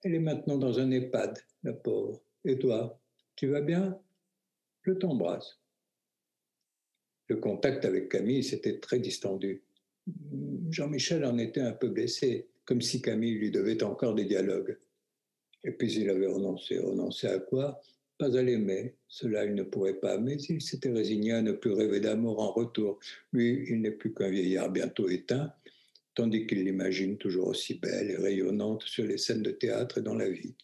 Elle 0.03 0.15
est 0.15 0.19
maintenant 0.19 0.57
dans 0.57 0.79
un 0.79 0.91
EHPAD, 0.91 1.39
la 1.63 1.73
pauvre. 1.73 2.21
Et 2.45 2.57
toi 2.57 2.99
Tu 3.35 3.47
vas 3.47 3.61
bien? 3.61 3.99
Je 4.83 4.91
t'embrasse. 4.93 5.59
Le 7.27 7.35
contact 7.35 7.85
avec 7.85 8.09
Camille 8.09 8.43
s'était 8.43 8.79
très 8.79 8.99
distendu. 8.99 9.61
Jean-Michel 10.71 11.25
en 11.25 11.37
était 11.37 11.61
un 11.61 11.73
peu 11.73 11.89
blessé, 11.89 12.47
comme 12.65 12.81
si 12.81 13.01
Camille 13.01 13.35
lui 13.35 13.51
devait 13.51 13.83
encore 13.83 14.15
des 14.15 14.25
dialogues. 14.25 14.77
Et 15.63 15.71
puis 15.71 15.93
il 15.93 16.09
avait 16.09 16.27
renoncé. 16.27 16.79
Renoncé 16.79 17.27
à 17.27 17.39
quoi? 17.39 17.81
Pas 18.17 18.35
à 18.37 18.41
l'aimer. 18.41 18.95
Cela 19.07 19.45
il 19.45 19.53
ne 19.53 19.63
pourrait 19.63 19.99
pas, 19.99 20.17
mais 20.17 20.35
il 20.35 20.61
s'était 20.61 20.91
résigné 20.91 21.33
à 21.33 21.41
ne 21.41 21.51
plus 21.51 21.71
rêver 21.71 21.99
d'amour 21.99 22.39
en 22.39 22.51
retour. 22.51 22.99
Lui, 23.33 23.65
il 23.69 23.81
n'est 23.81 23.91
plus 23.91 24.13
qu'un 24.13 24.29
vieillard 24.29 24.71
bientôt 24.71 25.09
éteint, 25.09 25.53
tandis 26.15 26.47
qu'il 26.47 26.63
l'imagine 26.63 27.17
toujours 27.17 27.47
aussi 27.47 27.79
belle 27.79 28.11
et 28.11 28.17
rayonnante 28.17 28.83
sur 28.83 29.05
les 29.05 29.17
scènes 29.17 29.43
de 29.43 29.51
théâtre 29.51 29.99
et 29.99 30.01
dans 30.01 30.15
la 30.15 30.29
vie. 30.29 30.55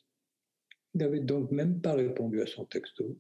Il 0.94 1.00
n'avait 1.00 1.20
donc 1.20 1.52
même 1.52 1.82
pas 1.82 1.94
répondu 1.94 2.42
à 2.42 2.48
son 2.48 2.66
texto. 2.66 3.18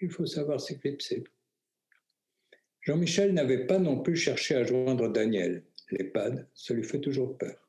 Il 0.00 0.10
faut 0.10 0.26
savoir 0.26 0.60
s'éclipser. 0.60 1.24
Jean-Michel 2.82 3.34
n'avait 3.34 3.66
pas 3.66 3.78
non 3.78 4.00
plus 4.00 4.16
cherché 4.16 4.54
à 4.54 4.64
joindre 4.64 5.12
Daniel. 5.12 5.64
L'EHPAD, 5.90 6.48
ça 6.54 6.74
lui 6.74 6.84
fait 6.84 7.00
toujours 7.00 7.36
peur. 7.36 7.68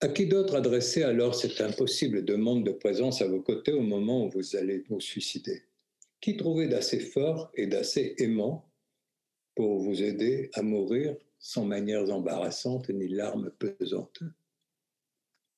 À 0.00 0.08
qui 0.08 0.26
d'autre 0.26 0.56
adresser 0.56 1.04
alors 1.04 1.34
cette 1.34 1.60
impossible 1.60 2.24
demande 2.24 2.66
de 2.66 2.72
présence 2.72 3.22
à 3.22 3.28
vos 3.28 3.40
côtés 3.40 3.72
au 3.72 3.82
moment 3.82 4.26
où 4.26 4.30
vous 4.30 4.56
allez 4.56 4.78
vous 4.88 5.00
suicider? 5.00 5.62
Qui 6.20 6.36
trouver 6.36 6.66
d'assez 6.66 6.98
fort 6.98 7.52
et 7.54 7.68
d'assez 7.68 8.16
aimant 8.18 8.68
pour 9.54 9.78
vous 9.78 10.02
aider 10.02 10.50
à 10.54 10.62
mourir 10.62 11.14
sans 11.42 11.64
manières 11.64 12.08
embarrassantes 12.08 12.88
ni 12.88 13.08
larmes 13.08 13.50
pesantes. 13.50 14.22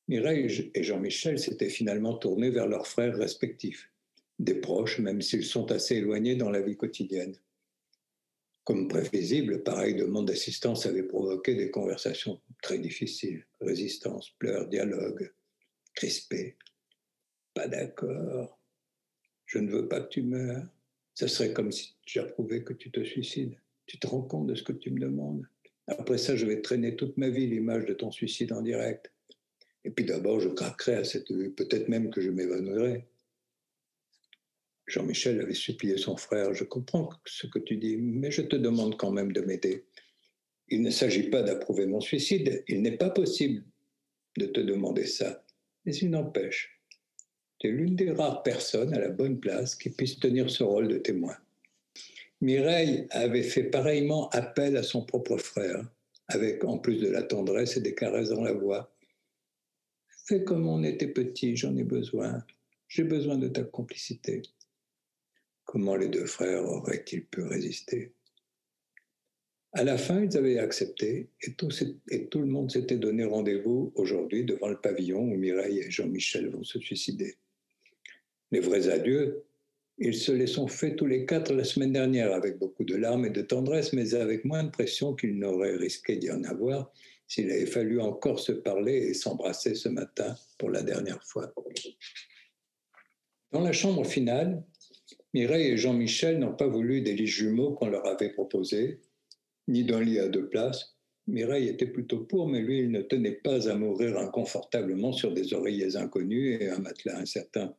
Mireille 0.08 0.70
et 0.74 0.82
Jean-Michel 0.82 1.38
s'étaient 1.38 1.68
finalement 1.68 2.14
tournés 2.14 2.50
vers 2.50 2.66
leurs 2.66 2.86
frères 2.86 3.16
respectifs, 3.16 3.92
des 4.38 4.54
proches 4.54 4.98
même 4.98 5.20
s'ils 5.20 5.44
sont 5.44 5.70
assez 5.70 5.96
éloignés 5.96 6.36
dans 6.36 6.50
la 6.50 6.62
vie 6.62 6.76
quotidienne. 6.76 7.36
Comme 8.64 8.88
prévisible, 8.88 9.62
pareil 9.62 9.94
demande 9.94 10.28
d'assistance 10.28 10.86
avait 10.86 11.02
provoqué 11.02 11.54
des 11.54 11.70
conversations 11.70 12.40
très 12.62 12.78
difficiles, 12.78 13.46
résistance, 13.60 14.30
pleurs, 14.38 14.66
dialogue, 14.68 15.34
crispés. 15.94 16.56
Pas 17.52 17.68
d'accord. 17.68 18.58
Je 19.44 19.58
ne 19.58 19.70
veux 19.70 19.86
pas 19.86 20.00
que 20.00 20.08
tu 20.08 20.22
meurs. 20.22 20.66
Ce 21.12 21.26
serait 21.26 21.52
comme 21.52 21.70
si 21.70 21.94
j'approuvais 22.06 22.64
que 22.64 22.72
tu 22.72 22.90
te 22.90 23.04
suicides. 23.04 23.58
Tu 23.84 23.98
te 23.98 24.06
rends 24.06 24.22
compte 24.22 24.46
de 24.46 24.54
ce 24.54 24.62
que 24.62 24.72
tu 24.72 24.90
me 24.90 24.98
demandes? 24.98 25.46
Après 25.86 26.18
ça, 26.18 26.34
je 26.36 26.46
vais 26.46 26.62
traîner 26.62 26.96
toute 26.96 27.16
ma 27.18 27.28
vie 27.28 27.46
l'image 27.46 27.84
de 27.84 27.94
ton 27.94 28.10
suicide 28.10 28.52
en 28.52 28.62
direct. 28.62 29.12
Et 29.84 29.90
puis 29.90 30.04
d'abord, 30.04 30.40
je 30.40 30.48
craquerai 30.48 30.94
à 30.94 31.04
cette 31.04 31.30
vue. 31.30 31.50
Peut-être 31.50 31.88
même 31.88 32.10
que 32.10 32.20
je 32.20 32.30
m'évanouirai. 32.30 33.04
Jean-Michel 34.86 35.40
avait 35.40 35.54
supplié 35.54 35.96
son 35.96 36.16
frère, 36.16 36.52
je 36.52 36.64
comprends 36.64 37.08
ce 37.24 37.46
que 37.46 37.58
tu 37.58 37.76
dis, 37.76 37.96
mais 37.96 38.30
je 38.30 38.42
te 38.42 38.56
demande 38.56 38.98
quand 38.98 39.10
même 39.10 39.32
de 39.32 39.40
m'aider. 39.40 39.84
Il 40.68 40.82
ne 40.82 40.90
s'agit 40.90 41.30
pas 41.30 41.42
d'approuver 41.42 41.86
mon 41.86 42.00
suicide, 42.00 42.64
il 42.68 42.82
n'est 42.82 42.96
pas 42.96 43.10
possible 43.10 43.64
de 44.36 44.46
te 44.46 44.60
demander 44.60 45.06
ça, 45.06 45.44
mais 45.84 45.94
il 45.96 46.10
n'empêche. 46.10 46.80
Tu 47.58 47.68
es 47.68 47.70
l'une 47.70 47.96
des 47.96 48.10
rares 48.10 48.42
personnes 48.42 48.92
à 48.92 49.00
la 49.00 49.08
bonne 49.08 49.40
place 49.40 49.74
qui 49.74 49.90
puisse 49.90 50.18
tenir 50.18 50.50
ce 50.50 50.62
rôle 50.62 50.88
de 50.88 50.98
témoin. 50.98 51.36
Mireille 52.40 53.06
avait 53.10 53.42
fait 53.42 53.64
pareillement 53.64 54.28
appel 54.30 54.76
à 54.76 54.82
son 54.82 55.04
propre 55.04 55.36
frère, 55.36 55.84
avec 56.28 56.64
en 56.64 56.78
plus 56.78 56.98
de 56.98 57.08
la 57.08 57.22
tendresse 57.22 57.76
et 57.76 57.80
des 57.80 57.94
caresses 57.94 58.30
dans 58.30 58.42
la 58.42 58.52
voix. 58.52 58.94
Fais 60.26 60.44
comme 60.44 60.68
on 60.68 60.82
était 60.82 61.08
petit, 61.08 61.56
j'en 61.56 61.76
ai 61.76 61.84
besoin. 61.84 62.44
J'ai 62.88 63.04
besoin 63.04 63.36
de 63.36 63.48
ta 63.48 63.62
complicité. 63.62 64.42
Comment 65.64 65.96
les 65.96 66.08
deux 66.08 66.26
frères 66.26 66.64
auraient-ils 66.64 67.26
pu 67.26 67.42
résister? 67.42 68.12
À 69.72 69.82
la 69.82 69.98
fin, 69.98 70.22
ils 70.22 70.36
avaient 70.36 70.58
accepté 70.58 71.30
et 71.40 71.54
tout, 71.54 71.68
et 72.08 72.28
tout 72.28 72.38
le 72.38 72.46
monde 72.46 72.70
s'était 72.70 72.96
donné 72.96 73.24
rendez-vous 73.24 73.92
aujourd'hui 73.96 74.44
devant 74.44 74.68
le 74.68 74.80
pavillon 74.80 75.20
où 75.20 75.36
Mireille 75.36 75.80
et 75.80 75.90
Jean-Michel 75.90 76.48
vont 76.48 76.62
se 76.62 76.78
suicider. 76.78 77.36
Les 78.52 78.60
vrais 78.60 78.88
adieux, 78.88 79.44
ils 79.98 80.14
se 80.14 80.32
les 80.32 80.46
sont 80.46 80.66
faits 80.66 80.96
tous 80.96 81.06
les 81.06 81.24
quatre 81.24 81.52
la 81.52 81.64
semaine 81.64 81.92
dernière 81.92 82.32
avec 82.32 82.58
beaucoup 82.58 82.84
de 82.84 82.96
larmes 82.96 83.26
et 83.26 83.30
de 83.30 83.42
tendresse, 83.42 83.92
mais 83.92 84.14
avec 84.14 84.44
moins 84.44 84.64
de 84.64 84.70
pression 84.70 85.14
qu'ils 85.14 85.38
n'auraient 85.38 85.76
risqué 85.76 86.16
d'y 86.16 86.30
en 86.30 86.42
avoir 86.44 86.92
s'il 87.26 87.50
avait 87.50 87.66
fallu 87.66 88.00
encore 88.00 88.38
se 88.38 88.52
parler 88.52 88.96
et 88.96 89.14
s'embrasser 89.14 89.74
ce 89.74 89.88
matin 89.88 90.36
pour 90.58 90.70
la 90.70 90.82
dernière 90.82 91.22
fois. 91.24 91.52
Dans 93.52 93.60
la 93.60 93.72
chambre 93.72 94.04
finale, 94.04 94.62
Mireille 95.32 95.72
et 95.72 95.76
Jean-Michel 95.76 96.38
n'ont 96.38 96.54
pas 96.54 96.66
voulu 96.66 97.00
des 97.00 97.14
lits 97.14 97.26
jumeaux 97.26 97.72
qu'on 97.72 97.88
leur 97.88 98.06
avait 98.06 98.30
proposés, 98.30 99.00
ni 99.68 99.84
d'un 99.84 100.00
lit 100.00 100.18
à 100.18 100.28
deux 100.28 100.48
places. 100.48 100.96
Mireille 101.26 101.68
était 101.68 101.86
plutôt 101.86 102.20
pour, 102.20 102.48
mais 102.48 102.60
lui, 102.60 102.80
il 102.80 102.90
ne 102.90 103.00
tenait 103.00 103.32
pas 103.32 103.68
à 103.68 103.74
mourir 103.74 104.18
inconfortablement 104.18 105.12
sur 105.12 105.32
des 105.32 105.54
oreillers 105.54 105.96
inconnus 105.96 106.60
et 106.60 106.68
un 106.68 106.78
matelas 106.78 107.18
incertain. 107.18 107.74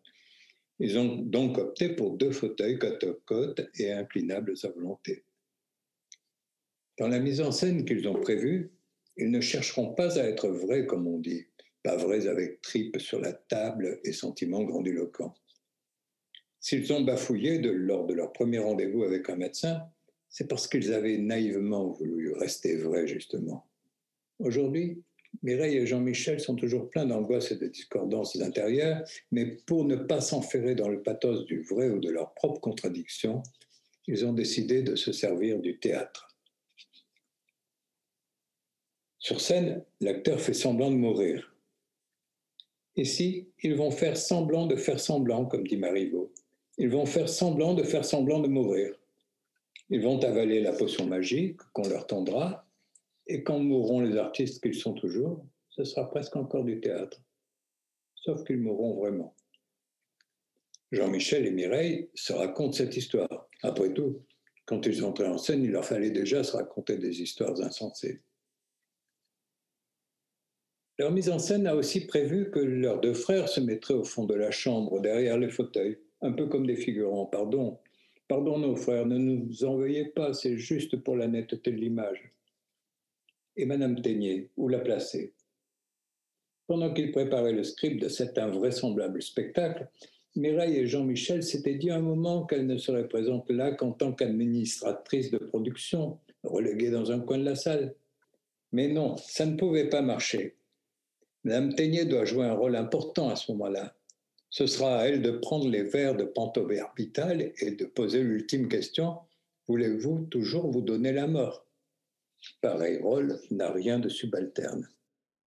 Ils 0.79 0.97
ont 0.97 1.15
donc 1.15 1.57
opté 1.57 1.89
pour 1.89 2.17
deux 2.17 2.31
fauteuils 2.31 2.79
côte 2.79 3.03
à 3.03 3.13
côte 3.25 3.61
et 3.79 3.91
inclinables 3.91 4.53
à 4.63 4.67
volonté. 4.69 5.23
Dans 6.97 7.07
la 7.07 7.19
mise 7.19 7.41
en 7.41 7.51
scène 7.51 7.85
qu'ils 7.85 8.07
ont 8.07 8.19
prévue, 8.19 8.71
ils 9.17 9.31
ne 9.31 9.41
chercheront 9.41 9.93
pas 9.93 10.19
à 10.19 10.23
être 10.23 10.49
vrais, 10.49 10.85
comme 10.85 11.07
on 11.07 11.19
dit, 11.19 11.45
pas 11.83 11.95
vrais 11.95 12.27
avec 12.27 12.61
tripes 12.61 12.99
sur 12.99 13.21
la 13.21 13.31
table 13.31 13.99
et 14.03 14.11
sentiments 14.11 14.63
grandiloquents. 14.63 15.35
S'ils 16.59 16.91
ont 16.91 17.01
bafouillé 17.01 17.59
lors 17.59 18.05
de 18.05 18.13
leur 18.13 18.33
premier 18.33 18.59
rendez-vous 18.59 19.03
avec 19.03 19.29
un 19.29 19.35
médecin, 19.35 19.81
c'est 20.29 20.47
parce 20.47 20.67
qu'ils 20.67 20.93
avaient 20.93 21.17
naïvement 21.17 21.91
voulu 21.91 22.33
rester 22.33 22.75
vrais, 22.77 23.07
justement. 23.07 23.69
Aujourd'hui, 24.39 25.03
Mireille 25.43 25.77
et 25.77 25.87
Jean-Michel 25.87 26.39
sont 26.39 26.55
toujours 26.55 26.89
pleins 26.89 27.05
d'angoisse 27.05 27.51
et 27.51 27.57
de 27.57 27.67
discordances 27.67 28.39
intérieures, 28.41 29.03
mais 29.31 29.45
pour 29.45 29.85
ne 29.85 29.95
pas 29.95 30.21
s'enferrer 30.21 30.75
dans 30.75 30.89
le 30.89 31.01
pathos 31.01 31.45
du 31.45 31.61
vrai 31.61 31.89
ou 31.89 31.99
de 31.99 32.09
leur 32.09 32.33
propre 32.33 32.59
contradiction, 32.59 33.43
ils 34.07 34.25
ont 34.25 34.33
décidé 34.33 34.81
de 34.81 34.95
se 34.95 35.11
servir 35.11 35.59
du 35.59 35.79
théâtre. 35.79 36.35
Sur 39.19 39.41
scène, 39.41 39.83
l'acteur 40.01 40.39
fait 40.39 40.53
semblant 40.53 40.91
de 40.91 40.97
mourir. 40.97 41.55
Ici, 42.95 43.49
ils 43.63 43.75
vont 43.75 43.91
faire 43.91 44.17
semblant 44.17 44.67
de 44.67 44.75
faire 44.75 44.99
semblant, 44.99 45.45
comme 45.45 45.67
dit 45.67 45.77
Marivaux. 45.77 46.31
Ils 46.77 46.89
vont 46.89 47.05
faire 47.05 47.27
semblant 47.27 47.73
de 47.73 47.83
faire 47.83 48.05
semblant 48.05 48.39
de 48.39 48.47
mourir. 48.47 48.93
Ils 49.89 50.01
vont 50.01 50.23
avaler 50.23 50.61
la 50.61 50.73
potion 50.73 51.05
magique 51.07 51.57
qu'on 51.73 51.87
leur 51.87 52.07
tendra, 52.07 52.64
et 53.27 53.43
quand 53.43 53.59
mourront 53.59 54.01
les 54.01 54.17
artistes 54.17 54.61
qu'ils 54.61 54.75
sont 54.75 54.93
toujours, 54.93 55.45
ce 55.69 55.83
sera 55.83 56.09
presque 56.09 56.35
encore 56.35 56.63
du 56.63 56.79
théâtre. 56.79 57.21
Sauf 58.15 58.43
qu'ils 58.43 58.59
mourront 58.59 58.95
vraiment. 58.95 59.35
Jean-Michel 60.91 61.45
et 61.45 61.51
Mireille 61.51 62.09
se 62.13 62.33
racontent 62.33 62.71
cette 62.71 62.95
histoire. 62.95 63.49
Après 63.63 63.93
tout, 63.93 64.21
quand 64.65 64.85
ils 64.85 65.03
entraient 65.03 65.27
en 65.27 65.37
scène, 65.37 65.63
il 65.63 65.71
leur 65.71 65.85
fallait 65.85 66.11
déjà 66.11 66.43
se 66.43 66.55
raconter 66.55 66.97
des 66.97 67.21
histoires 67.21 67.59
insensées. 67.61 68.21
Leur 70.97 71.11
mise 71.11 71.29
en 71.29 71.39
scène 71.39 71.67
a 71.67 71.75
aussi 71.75 72.07
prévu 72.07 72.51
que 72.51 72.59
leurs 72.59 73.01
deux 73.01 73.13
frères 73.13 73.49
se 73.49 73.59
mettraient 73.59 73.95
au 73.95 74.05
fond 74.05 74.25
de 74.25 74.33
la 74.33 74.51
chambre, 74.51 75.01
derrière 75.01 75.37
les 75.37 75.49
fauteuils, 75.49 75.99
un 76.21 76.31
peu 76.31 76.47
comme 76.47 76.65
des 76.65 76.77
figurants. 76.77 77.25
Pardon, 77.25 77.79
pardon 78.29 78.57
nos 78.59 78.75
frères, 78.75 79.05
ne 79.05 79.17
nous 79.17 79.65
en 79.65 79.75
veuillez 79.75 80.05
pas, 80.05 80.33
c'est 80.33 80.57
juste 80.57 80.95
pour 80.95 81.17
la 81.17 81.27
netteté 81.27 81.71
de 81.71 81.77
l'image. 81.77 82.34
Et 83.57 83.65
Madame 83.65 84.01
Ténier, 84.01 84.49
où 84.57 84.67
la 84.67 84.79
placer 84.79 85.33
Pendant 86.67 86.93
qu'ils 86.93 87.11
préparaient 87.11 87.53
le 87.53 87.63
script 87.63 88.01
de 88.01 88.09
cet 88.09 88.37
invraisemblable 88.37 89.21
spectacle, 89.21 89.87
Mireille 90.35 90.77
et 90.77 90.87
Jean-Michel 90.87 91.43
s'étaient 91.43 91.75
dit 91.75 91.91
un 91.91 92.01
moment 92.01 92.45
qu'elle 92.45 92.67
ne 92.67 92.77
serait 92.77 93.07
présente 93.07 93.49
là 93.49 93.71
qu'en 93.71 93.91
tant 93.91 94.11
qu'administratrice 94.11 95.31
de 95.31 95.37
production, 95.37 96.19
reléguée 96.43 96.91
dans 96.91 97.11
un 97.11 97.19
coin 97.19 97.37
de 97.37 97.45
la 97.45 97.55
salle. 97.55 97.95
Mais 98.71 98.89
non, 98.89 99.15
ça 99.17 99.45
ne 99.45 99.55
pouvait 99.55 99.89
pas 99.89 100.01
marcher. 100.01 100.55
Madame 101.43 101.73
Ténier 101.75 102.05
doit 102.05 102.25
jouer 102.25 102.45
un 102.45 102.53
rôle 102.53 102.75
important 102.75 103.29
à 103.29 103.35
ce 103.35 103.51
moment-là 103.53 103.95
ce 104.55 104.67
sera 104.67 104.99
à 104.99 105.03
elle 105.07 105.21
de 105.21 105.31
prendre 105.31 105.67
les 105.67 105.83
vers 105.83 106.15
de 106.15 106.23
Pantoverbital 106.23 107.51
et 107.59 107.71
de 107.71 107.83
poser 107.83 108.23
l'ultime 108.23 108.69
question 108.69 109.17
voulez-vous 109.67 110.27
toujours 110.31 110.71
vous 110.71 110.79
donner 110.79 111.11
la 111.11 111.27
mort? 111.27 111.64
Pareil 112.61 112.99
rôle 112.99 113.39
n'a 113.51 113.71
rien 113.71 113.99
de 113.99 114.09
subalterne. 114.09 114.87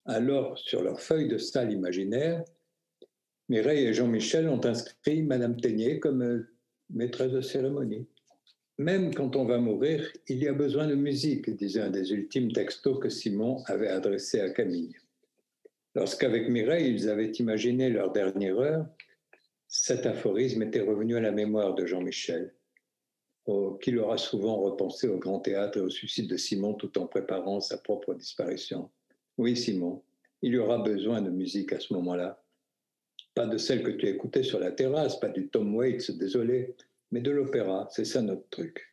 Alors, 0.04 0.58
sur 0.58 0.82
leur 0.82 1.00
feuille 1.00 1.28
de 1.28 1.38
salle 1.38 1.72
imaginaire, 1.72 2.44
Mireille 3.48 3.86
et 3.86 3.94
Jean-Michel 3.94 4.48
ont 4.48 4.64
inscrit 4.64 5.22
Madame 5.22 5.60
Ténier 5.60 6.00
comme 6.00 6.22
euh, 6.22 6.48
maîtresse 6.90 7.32
de 7.32 7.40
cérémonie. 7.40 8.06
Même 8.78 9.14
quand 9.14 9.36
on 9.36 9.44
va 9.44 9.58
mourir, 9.58 10.12
il 10.28 10.42
y 10.42 10.48
a 10.48 10.52
besoin 10.52 10.86
de 10.86 10.94
musique, 10.94 11.48
disait 11.50 11.80
un 11.80 11.90
des 11.90 12.12
ultimes 12.12 12.52
textos 12.52 12.98
que 13.00 13.08
Simon 13.08 13.62
avait 13.66 13.88
adressé 13.88 14.40
à 14.40 14.50
Camille. 14.50 14.96
Lorsqu'avec 15.94 16.48
Mireille, 16.48 16.92
ils 16.92 17.08
avaient 17.08 17.30
imaginé 17.32 17.88
leur 17.88 18.12
dernière 18.12 18.58
heure, 18.58 18.86
cet 19.68 20.06
aphorisme 20.06 20.62
était 20.62 20.80
revenu 20.80 21.16
à 21.16 21.20
la 21.20 21.32
mémoire 21.32 21.74
de 21.74 21.86
Jean-Michel, 21.86 22.54
qui 23.80 23.92
l'aura 23.92 24.18
souvent 24.18 24.56
repensé 24.56 25.08
au 25.08 25.18
grand 25.18 25.38
théâtre 25.38 25.78
et 25.78 25.80
au 25.80 25.90
suicide 25.90 26.28
de 26.28 26.36
Simon 26.36 26.74
tout 26.74 26.98
en 26.98 27.06
préparant 27.06 27.60
sa 27.60 27.78
propre 27.78 28.14
disparition. 28.14 28.90
Oui, 29.38 29.56
Simon, 29.56 30.02
il 30.42 30.54
y 30.54 30.58
aura 30.58 30.78
besoin 30.78 31.22
de 31.22 31.30
musique 31.30 31.72
à 31.72 31.78
ce 31.78 31.94
moment-là. 31.94 32.42
Pas 33.34 33.46
de 33.46 33.58
celle 33.58 33.82
que 33.82 33.90
tu 33.90 34.08
écoutais 34.08 34.42
sur 34.42 34.58
la 34.58 34.72
terrasse, 34.72 35.20
pas 35.20 35.28
du 35.28 35.48
Tom 35.48 35.76
Waits, 35.76 36.10
désolé, 36.12 36.74
mais 37.12 37.20
de 37.20 37.30
l'opéra, 37.30 37.86
c'est 37.92 38.04
ça 38.04 38.22
notre 38.22 38.48
truc. 38.48 38.92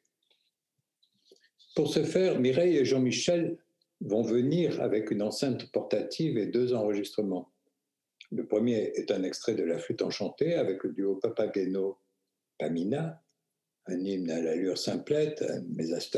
Pour 1.75 1.91
ce 1.91 2.03
faire, 2.03 2.39
Mireille 2.39 2.77
et 2.77 2.85
Jean-Michel 2.85 3.57
vont 4.01 4.21
venir 4.21 4.79
avec 4.81 5.09
une 5.09 5.23
enceinte 5.23 5.71
portative 5.71 6.37
et 6.37 6.45
deux 6.45 6.73
enregistrements. 6.73 7.49
Le 8.31 8.45
premier 8.45 8.91
est 8.95 9.09
un 9.11 9.23
extrait 9.23 9.55
de 9.55 9.63
La 9.63 9.79
flûte 9.79 10.03
enchantée 10.03 10.55
avec 10.55 10.83
le 10.83 10.91
duo 10.91 11.15
Papageno-Pamina, 11.15 13.22
un 13.87 13.99
hymne 13.99 14.31
à 14.31 14.41
l'allure 14.41 14.77
simplette, 14.77 15.43
mais 15.69 15.91
à 15.93 15.99
cette 15.99 16.15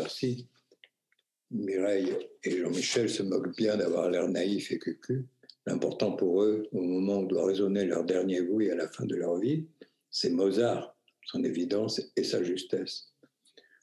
Mireille 1.52 2.16
et 2.44 2.58
Jean-Michel 2.58 3.10
se 3.10 3.24
moquent 3.24 3.56
bien 3.56 3.78
d'avoir 3.78 4.10
l'air 4.10 4.28
naïf 4.28 4.72
et 4.72 4.80
cucu. 4.80 5.26
L'important 5.66 6.16
pour 6.16 6.44
eux, 6.44 6.68
au 6.72 6.82
moment 6.82 7.20
où 7.20 7.28
doit 7.28 7.46
résonner 7.46 7.86
leur 7.86 8.04
dernier 8.04 8.42
et 8.62 8.72
à 8.72 8.76
la 8.76 8.88
fin 8.88 9.06
de 9.06 9.16
leur 9.16 9.38
vie, 9.38 9.66
c'est 10.12 10.30
Mozart, 10.30 10.96
son 11.24 11.44
évidence 11.44 12.02
et 12.16 12.24
sa 12.24 12.44
justesse. 12.44 13.12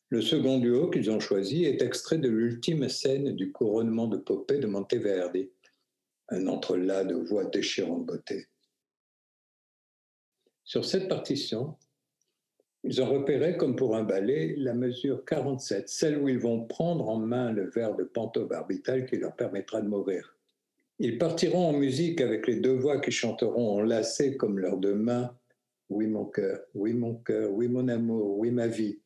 Le 0.08 0.20
second 0.20 0.58
duo 0.58 0.90
qu'ils 0.90 1.10
ont 1.10 1.20
choisi 1.20 1.64
est 1.64 1.82
extrait 1.82 2.18
de 2.18 2.28
l'ultime 2.28 2.88
scène 2.88 3.34
du 3.34 3.50
couronnement 3.50 4.06
de 4.06 4.18
Popée 4.18 4.58
de 4.58 4.66
Monteverdi, 4.66 5.50
un 6.28 6.46
entrelac 6.46 7.08
de 7.08 7.14
voix 7.14 7.44
déchirante 7.44 8.06
beauté. 8.06 8.46
Sur 10.64 10.84
cette 10.84 11.08
partition, 11.08 11.76
ils 12.84 13.00
ont 13.00 13.06
repéré, 13.06 13.56
comme 13.56 13.76
pour 13.76 13.94
un 13.94 14.02
ballet, 14.02 14.54
la 14.58 14.74
mesure 14.74 15.24
47, 15.24 15.88
celle 15.88 16.18
où 16.18 16.28
ils 16.28 16.38
vont 16.38 16.64
prendre 16.64 17.08
en 17.08 17.18
main 17.18 17.52
le 17.52 17.70
verre 17.70 17.94
de 17.94 18.02
pentobarbital 18.02 19.06
qui 19.06 19.16
leur 19.16 19.36
permettra 19.36 19.80
de 19.80 19.88
mourir. 19.88 20.36
Ils 20.98 21.16
partiront 21.16 21.68
en 21.68 21.72
musique 21.72 22.20
avec 22.20 22.46
les 22.46 22.56
deux 22.56 22.74
voix 22.74 23.00
qui 23.00 23.12
chanteront 23.12 23.78
enlacées 23.78 24.36
comme 24.36 24.58
leurs 24.58 24.78
deux 24.78 24.94
mains 24.94 25.32
Oui 25.90 26.06
mon 26.06 26.24
cœur, 26.24 26.60
oui 26.74 26.92
mon 26.92 27.14
cœur, 27.14 27.52
oui 27.52 27.68
mon 27.68 27.86
amour, 27.86 28.38
oui 28.38 28.50
ma 28.50 28.66
vie. 28.66 28.98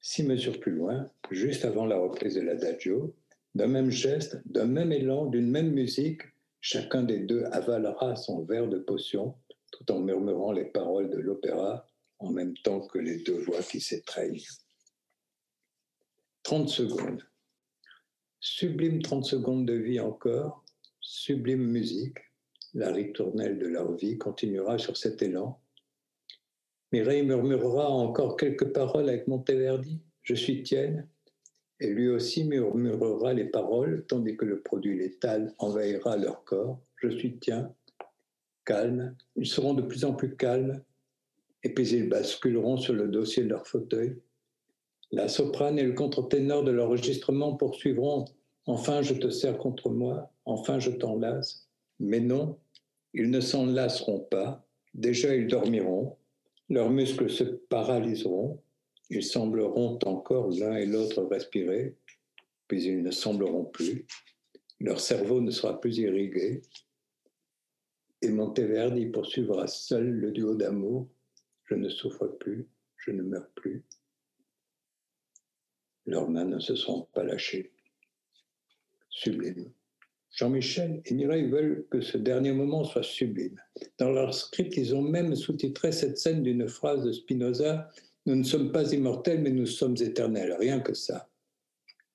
Six 0.00 0.24
mesures 0.24 0.58
plus 0.58 0.72
loin, 0.72 1.08
juste 1.30 1.64
avant 1.64 1.86
la 1.86 1.98
reprise 1.98 2.34
de 2.34 2.40
l'adagio, 2.40 3.14
d'un 3.54 3.68
même 3.68 3.90
geste, 3.90 4.40
d'un 4.46 4.66
même 4.66 4.90
élan, 4.90 5.26
d'une 5.26 5.50
même 5.50 5.70
musique, 5.70 6.22
chacun 6.60 7.02
des 7.02 7.20
deux 7.20 7.44
avalera 7.52 8.16
son 8.16 8.42
verre 8.42 8.68
de 8.68 8.78
potion 8.78 9.34
tout 9.70 9.92
en 9.92 10.00
murmurant 10.00 10.52
les 10.52 10.64
paroles 10.64 11.10
de 11.10 11.18
l'opéra 11.18 11.86
en 12.18 12.30
même 12.30 12.56
temps 12.58 12.80
que 12.80 12.98
les 12.98 13.22
deux 13.22 13.38
voix 13.38 13.62
qui 13.62 13.80
s'étreignent. 13.80 14.42
30 16.42 16.68
secondes. 16.68 17.22
Sublime 18.40 19.02
30 19.02 19.24
secondes 19.24 19.66
de 19.66 19.74
vie 19.74 20.00
encore, 20.00 20.64
sublime 21.00 21.64
musique. 21.64 22.18
La 22.74 22.92
ritournelle 22.92 23.58
de 23.58 23.66
leur 23.66 23.92
vie 23.92 24.18
continuera 24.18 24.78
sur 24.78 24.96
cet 24.96 25.22
élan. 25.22 25.60
Mireille 26.92 27.24
murmurera 27.24 27.90
encore 27.90 28.36
quelques 28.36 28.72
paroles 28.72 29.08
avec 29.08 29.26
Monteverdi. 29.26 30.00
Je 30.22 30.34
suis 30.34 30.62
tienne. 30.62 31.08
Et 31.80 31.88
lui 31.88 32.08
aussi 32.08 32.44
murmurera 32.44 33.32
les 33.32 33.44
paroles, 33.44 34.04
tandis 34.06 34.36
que 34.36 34.44
le 34.44 34.60
produit 34.60 34.98
létal 34.98 35.54
envahira 35.58 36.16
leur 36.16 36.44
corps. 36.44 36.80
Je 36.96 37.08
suis 37.08 37.38
tien. 37.38 37.74
Calme. 38.64 39.16
Ils 39.36 39.46
seront 39.46 39.74
de 39.74 39.82
plus 39.82 40.04
en 40.04 40.12
plus 40.12 40.36
calmes, 40.36 40.82
et 41.68 41.74
puis 41.74 41.90
ils 41.90 42.08
basculeront 42.08 42.78
sur 42.78 42.94
le 42.94 43.08
dossier 43.08 43.42
de 43.42 43.50
leur 43.50 43.66
fauteuil. 43.66 44.16
La 45.12 45.28
soprane 45.28 45.78
et 45.78 45.82
le 45.82 45.92
contre-ténor 45.92 46.64
de 46.64 46.70
l'enregistrement 46.70 47.56
poursuivront. 47.56 48.24
Enfin 48.64 49.02
je 49.02 49.12
te 49.12 49.28
sers 49.28 49.58
contre 49.58 49.90
moi, 49.90 50.32
enfin 50.46 50.78
je 50.78 50.90
t'enlace. 50.90 51.68
Mais 52.00 52.20
non, 52.20 52.56
ils 53.12 53.30
ne 53.30 53.40
s'enlaceront 53.40 54.20
pas, 54.20 54.66
déjà 54.94 55.34
ils 55.34 55.46
dormiront, 55.46 56.16
leurs 56.70 56.90
muscles 56.90 57.28
se 57.28 57.44
paralyseront, 57.44 58.58
ils 59.10 59.22
sembleront 59.22 59.98
encore 60.06 60.48
l'un 60.48 60.76
et 60.76 60.86
l'autre 60.86 61.22
respirer, 61.24 61.96
puis 62.66 62.82
ils 62.84 63.02
ne 63.02 63.10
sembleront 63.10 63.64
plus, 63.64 64.06
leur 64.80 65.00
cerveau 65.00 65.42
ne 65.42 65.50
sera 65.50 65.78
plus 65.78 65.98
irrigué, 65.98 66.62
et 68.22 68.30
Monteverdi 68.30 69.06
poursuivra 69.06 69.66
seul 69.66 70.08
le 70.08 70.30
duo 70.30 70.54
d'amour 70.54 71.08
je 71.68 71.74
ne 71.74 71.88
souffre 71.88 72.26
plus, 72.26 72.66
je 72.96 73.10
ne 73.10 73.22
meurs 73.22 73.50
plus. 73.50 73.84
Leurs 76.06 76.30
mains 76.30 76.46
ne 76.46 76.58
se 76.58 76.74
sont 76.74 77.06
pas 77.12 77.22
lâchées. 77.22 77.72
Sublime. 79.10 79.70
Jean-Michel 80.30 81.02
et 81.04 81.14
Mireille 81.14 81.48
veulent 81.48 81.86
que 81.90 82.00
ce 82.00 82.16
dernier 82.16 82.52
moment 82.52 82.84
soit 82.84 83.02
sublime. 83.02 83.60
Dans 83.98 84.10
leur 84.10 84.34
script, 84.34 84.76
ils 84.76 84.94
ont 84.94 85.02
même 85.02 85.34
sous-titré 85.34 85.92
cette 85.92 86.18
scène 86.18 86.42
d'une 86.42 86.68
phrase 86.68 87.04
de 87.04 87.12
Spinoza 87.12 87.90
Nous 88.26 88.36
ne 88.36 88.44
sommes 88.44 88.72
pas 88.72 88.92
immortels, 88.92 89.40
mais 89.40 89.50
nous 89.50 89.66
sommes 89.66 89.96
éternels. 90.00 90.56
Rien 90.58 90.80
que 90.80 90.94
ça. 90.94 91.28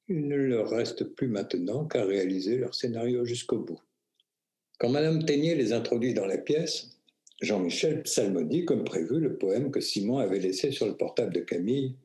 Il 0.07 0.27
ne 0.27 0.35
leur 0.35 0.69
reste 0.69 1.03
plus 1.03 1.27
maintenant 1.27 1.85
qu'à 1.85 2.05
réaliser 2.05 2.57
leur 2.57 2.73
scénario 2.73 3.25
jusqu'au 3.25 3.59
bout. 3.59 3.81
Quand 4.79 4.89
Madame 4.89 5.25
Ténier 5.25 5.55
les 5.55 5.73
introduit 5.73 6.13
dans 6.13 6.25
la 6.25 6.37
pièce, 6.37 6.93
Jean-Michel 7.43 8.03
psalmodie 8.03 8.63
comme 8.63 8.85
prévu 8.85 9.19
le 9.19 9.37
poème 9.37 9.69
que 9.69 9.81
Simon 9.81 10.19
avait 10.19 10.39
laissé 10.39 10.71
sur 10.71 10.85
le 10.85 10.95
portable 10.95 11.33
de 11.33 11.41
Camille. 11.41 11.97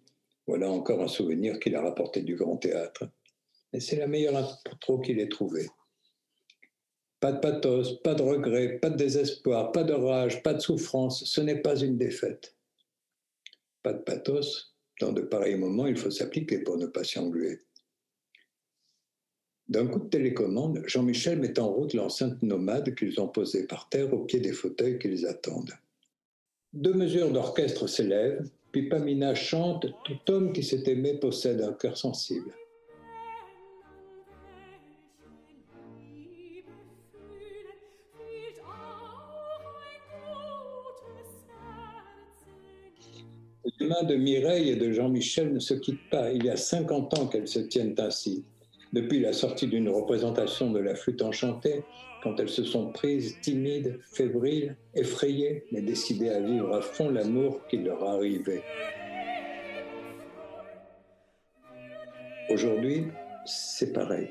Voilà 0.48 0.68
encore 0.68 1.00
un 1.00 1.08
souvenir 1.08 1.60
qu'il 1.60 1.76
a 1.76 1.80
rapporté 1.80 2.22
du 2.22 2.34
grand 2.34 2.56
théâtre. 2.56 3.08
Et 3.72 3.78
c'est 3.78 3.96
la 3.96 4.08
meilleure 4.08 4.36
intro 4.36 4.98
qu'il 4.98 5.20
ait 5.20 5.28
trouvée. 5.28 5.68
Pas 7.20 7.30
de 7.32 7.38
pathos, 7.38 8.00
pas 8.02 8.14
de 8.14 8.22
regret, 8.22 8.78
pas 8.80 8.90
de 8.90 8.96
désespoir, 8.96 9.70
pas 9.70 9.84
de 9.84 9.92
rage, 9.92 10.42
pas 10.42 10.54
de 10.54 10.60
souffrance, 10.60 11.24
ce 11.24 11.40
n'est 11.40 11.60
pas 11.60 11.78
une 11.78 11.96
défaite. 11.96 12.56
Pas 13.84 13.92
de 13.92 14.02
pathos, 14.02 14.74
dans 15.00 15.12
de 15.12 15.20
pareils 15.20 15.56
moments, 15.56 15.86
il 15.86 15.96
faut 15.96 16.10
s'appliquer 16.10 16.58
pour 16.58 16.78
ne 16.78 16.86
pas 16.86 17.04
s'y 17.04 17.20
engluer. 17.20 17.60
D'un 19.68 19.86
coup 19.86 19.98
de 19.98 20.08
télécommande, 20.08 20.82
Jean-Michel 20.86 21.40
met 21.40 21.58
en 21.58 21.68
route 21.68 21.92
l'enceinte 21.92 22.42
nomade 22.42 22.94
qu'ils 22.94 23.20
ont 23.20 23.28
posée 23.28 23.66
par 23.66 23.90
terre 23.90 24.14
au 24.14 24.20
pied 24.24 24.40
des 24.40 24.52
fauteuils 24.52 24.98
qui 24.98 25.08
les 25.08 25.26
attendent. 25.26 25.74
Deux 26.72 26.94
mesures 26.94 27.30
d'orchestre 27.30 27.86
s'élèvent, 27.86 28.48
puis 28.72 28.88
Pamina 28.88 29.34
chante 29.34 29.86
Tout 30.04 30.32
homme 30.32 30.52
qui 30.54 30.62
s'est 30.62 30.84
aimé 30.86 31.18
possède 31.18 31.60
un 31.60 31.74
cœur 31.74 31.98
sensible. 31.98 32.50
Les 43.78 43.86
mains 43.86 44.02
de 44.02 44.14
Mireille 44.14 44.70
et 44.70 44.76
de 44.76 44.92
Jean-Michel 44.92 45.52
ne 45.52 45.58
se 45.58 45.74
quittent 45.74 46.08
pas. 46.10 46.32
Il 46.32 46.46
y 46.46 46.50
a 46.50 46.56
50 46.56 47.18
ans 47.18 47.26
qu'elles 47.26 47.48
se 47.48 47.60
tiennent 47.60 47.94
ainsi 47.98 48.46
depuis 48.92 49.20
la 49.20 49.32
sortie 49.32 49.66
d'une 49.66 49.88
représentation 49.88 50.70
de 50.70 50.78
la 50.78 50.94
flûte 50.94 51.22
enchantée, 51.22 51.84
quand 52.22 52.38
elles 52.40 52.48
se 52.48 52.64
sont 52.64 52.90
prises 52.90 53.40
timides, 53.40 54.00
fébriles, 54.12 54.76
effrayées, 54.94 55.64
mais 55.72 55.82
décidées 55.82 56.30
à 56.30 56.40
vivre 56.40 56.74
à 56.74 56.80
fond 56.80 57.10
l'amour 57.10 57.60
qui 57.68 57.78
leur 57.78 58.02
arrivait. 58.02 58.62
Aujourd'hui, 62.50 63.04
c'est 63.44 63.92
pareil. 63.92 64.28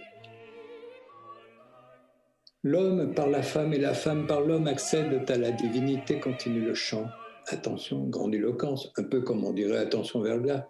L'homme 2.64 3.14
par 3.14 3.28
la 3.28 3.44
femme 3.44 3.74
et 3.74 3.80
la 3.80 3.94
femme 3.94 4.28
par 4.28 4.42
l'homme 4.42 4.68
accèdent 4.68 5.30
à 5.30 5.38
la 5.38 5.52
divinité, 5.52 6.20
continue 6.20 6.62
le 6.62 6.74
chant. 6.74 7.06
Attention, 7.48 8.04
grandiloquence, 8.08 8.92
un 8.98 9.04
peu 9.04 9.22
comme 9.22 9.46
on 9.46 9.54
dirait 9.54 9.78
attention 9.78 10.22
verglas 10.22 10.68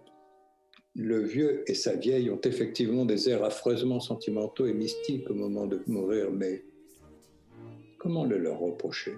le 0.98 1.20
vieux 1.22 1.64
et 1.70 1.76
sa 1.76 1.96
vieille 1.96 2.32
ont 2.32 2.42
effectivement 2.44 3.06
des 3.06 3.30
airs 3.30 3.44
affreusement 3.44 4.00
sentimentaux 4.00 4.66
et 4.66 4.74
mystiques 4.74 5.30
au 5.30 5.36
moment 5.36 5.68
de 5.68 5.80
mourir, 5.86 6.32
mais 6.32 6.64
comment 8.00 8.26
le 8.26 8.40
leur 8.40 8.58
reprocher? 8.58 9.14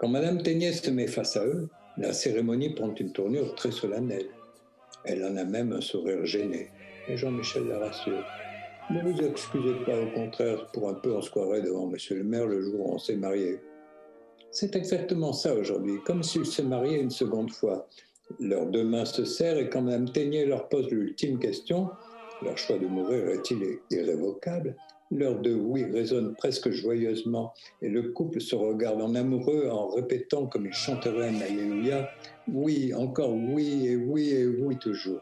Quand 0.00 0.08
Madame 0.08 0.42
Ténier 0.42 0.72
se 0.72 0.90
met 0.90 1.06
face 1.06 1.36
à 1.36 1.44
eux, 1.44 1.68
la 1.98 2.14
cérémonie 2.14 2.70
prend 2.70 2.94
une 2.94 3.12
tournure 3.12 3.54
très 3.54 3.70
solennelle. 3.70 4.30
Elle 5.04 5.22
en 5.22 5.36
a 5.36 5.44
même 5.44 5.72
un 5.72 5.82
sourire 5.82 6.24
gêné. 6.24 6.70
Et 7.06 7.18
Jean-Michel 7.18 7.68
la 7.68 7.80
rassure. 7.80 8.24
Ne 8.90 9.02
vous 9.02 9.20
excusez 9.20 9.74
pas, 9.84 10.00
au 10.00 10.10
contraire, 10.12 10.68
pour 10.72 10.88
un 10.88 10.94
peu 10.94 11.12
on 11.12 11.20
se 11.20 11.28
croirait 11.28 11.60
devant 11.60 11.86
Monsieur 11.86 12.16
le 12.16 12.24
maire 12.24 12.46
le 12.46 12.62
jour 12.62 12.80
où 12.80 12.94
on 12.94 12.98
s'est 12.98 13.16
marié. 13.16 13.58
C'est 14.50 14.74
exactement 14.74 15.34
ça 15.34 15.54
aujourd'hui, 15.54 15.98
comme 16.06 16.22
s'ils 16.22 16.46
se 16.46 16.62
mariaient 16.62 17.02
une 17.02 17.10
seconde 17.10 17.50
fois. 17.50 17.86
Leurs 18.38 18.66
deux 18.66 18.84
mains 18.84 19.04
se 19.04 19.26
serrent 19.26 19.58
et 19.58 19.68
quand 19.68 19.82
Madame 19.82 20.10
Ténier 20.10 20.46
leur 20.46 20.70
pose 20.70 20.90
l'ultime 20.90 21.38
question, 21.38 21.90
leur 22.42 22.56
choix 22.56 22.78
de 22.78 22.86
mourir 22.86 23.28
est-il 23.28 23.80
irrévocable? 23.90 24.74
L'heure 25.12 25.40
de 25.40 25.52
oui 25.52 25.84
résonne 25.84 26.36
presque 26.36 26.70
joyeusement 26.70 27.52
et 27.82 27.88
le 27.88 28.12
couple 28.12 28.40
se 28.40 28.54
regarde 28.54 29.02
en 29.02 29.16
amoureux 29.16 29.68
en 29.68 29.88
répétant 29.88 30.46
comme 30.46 30.66
il 30.66 30.72
chanterait 30.72 31.30
un 31.30 31.40
Alléluia 31.40 32.08
Oui, 32.46 32.94
encore 32.94 33.34
oui 33.34 33.88
et 33.88 33.96
oui 33.96 34.30
et 34.30 34.46
oui 34.46 34.76
toujours. 34.76 35.20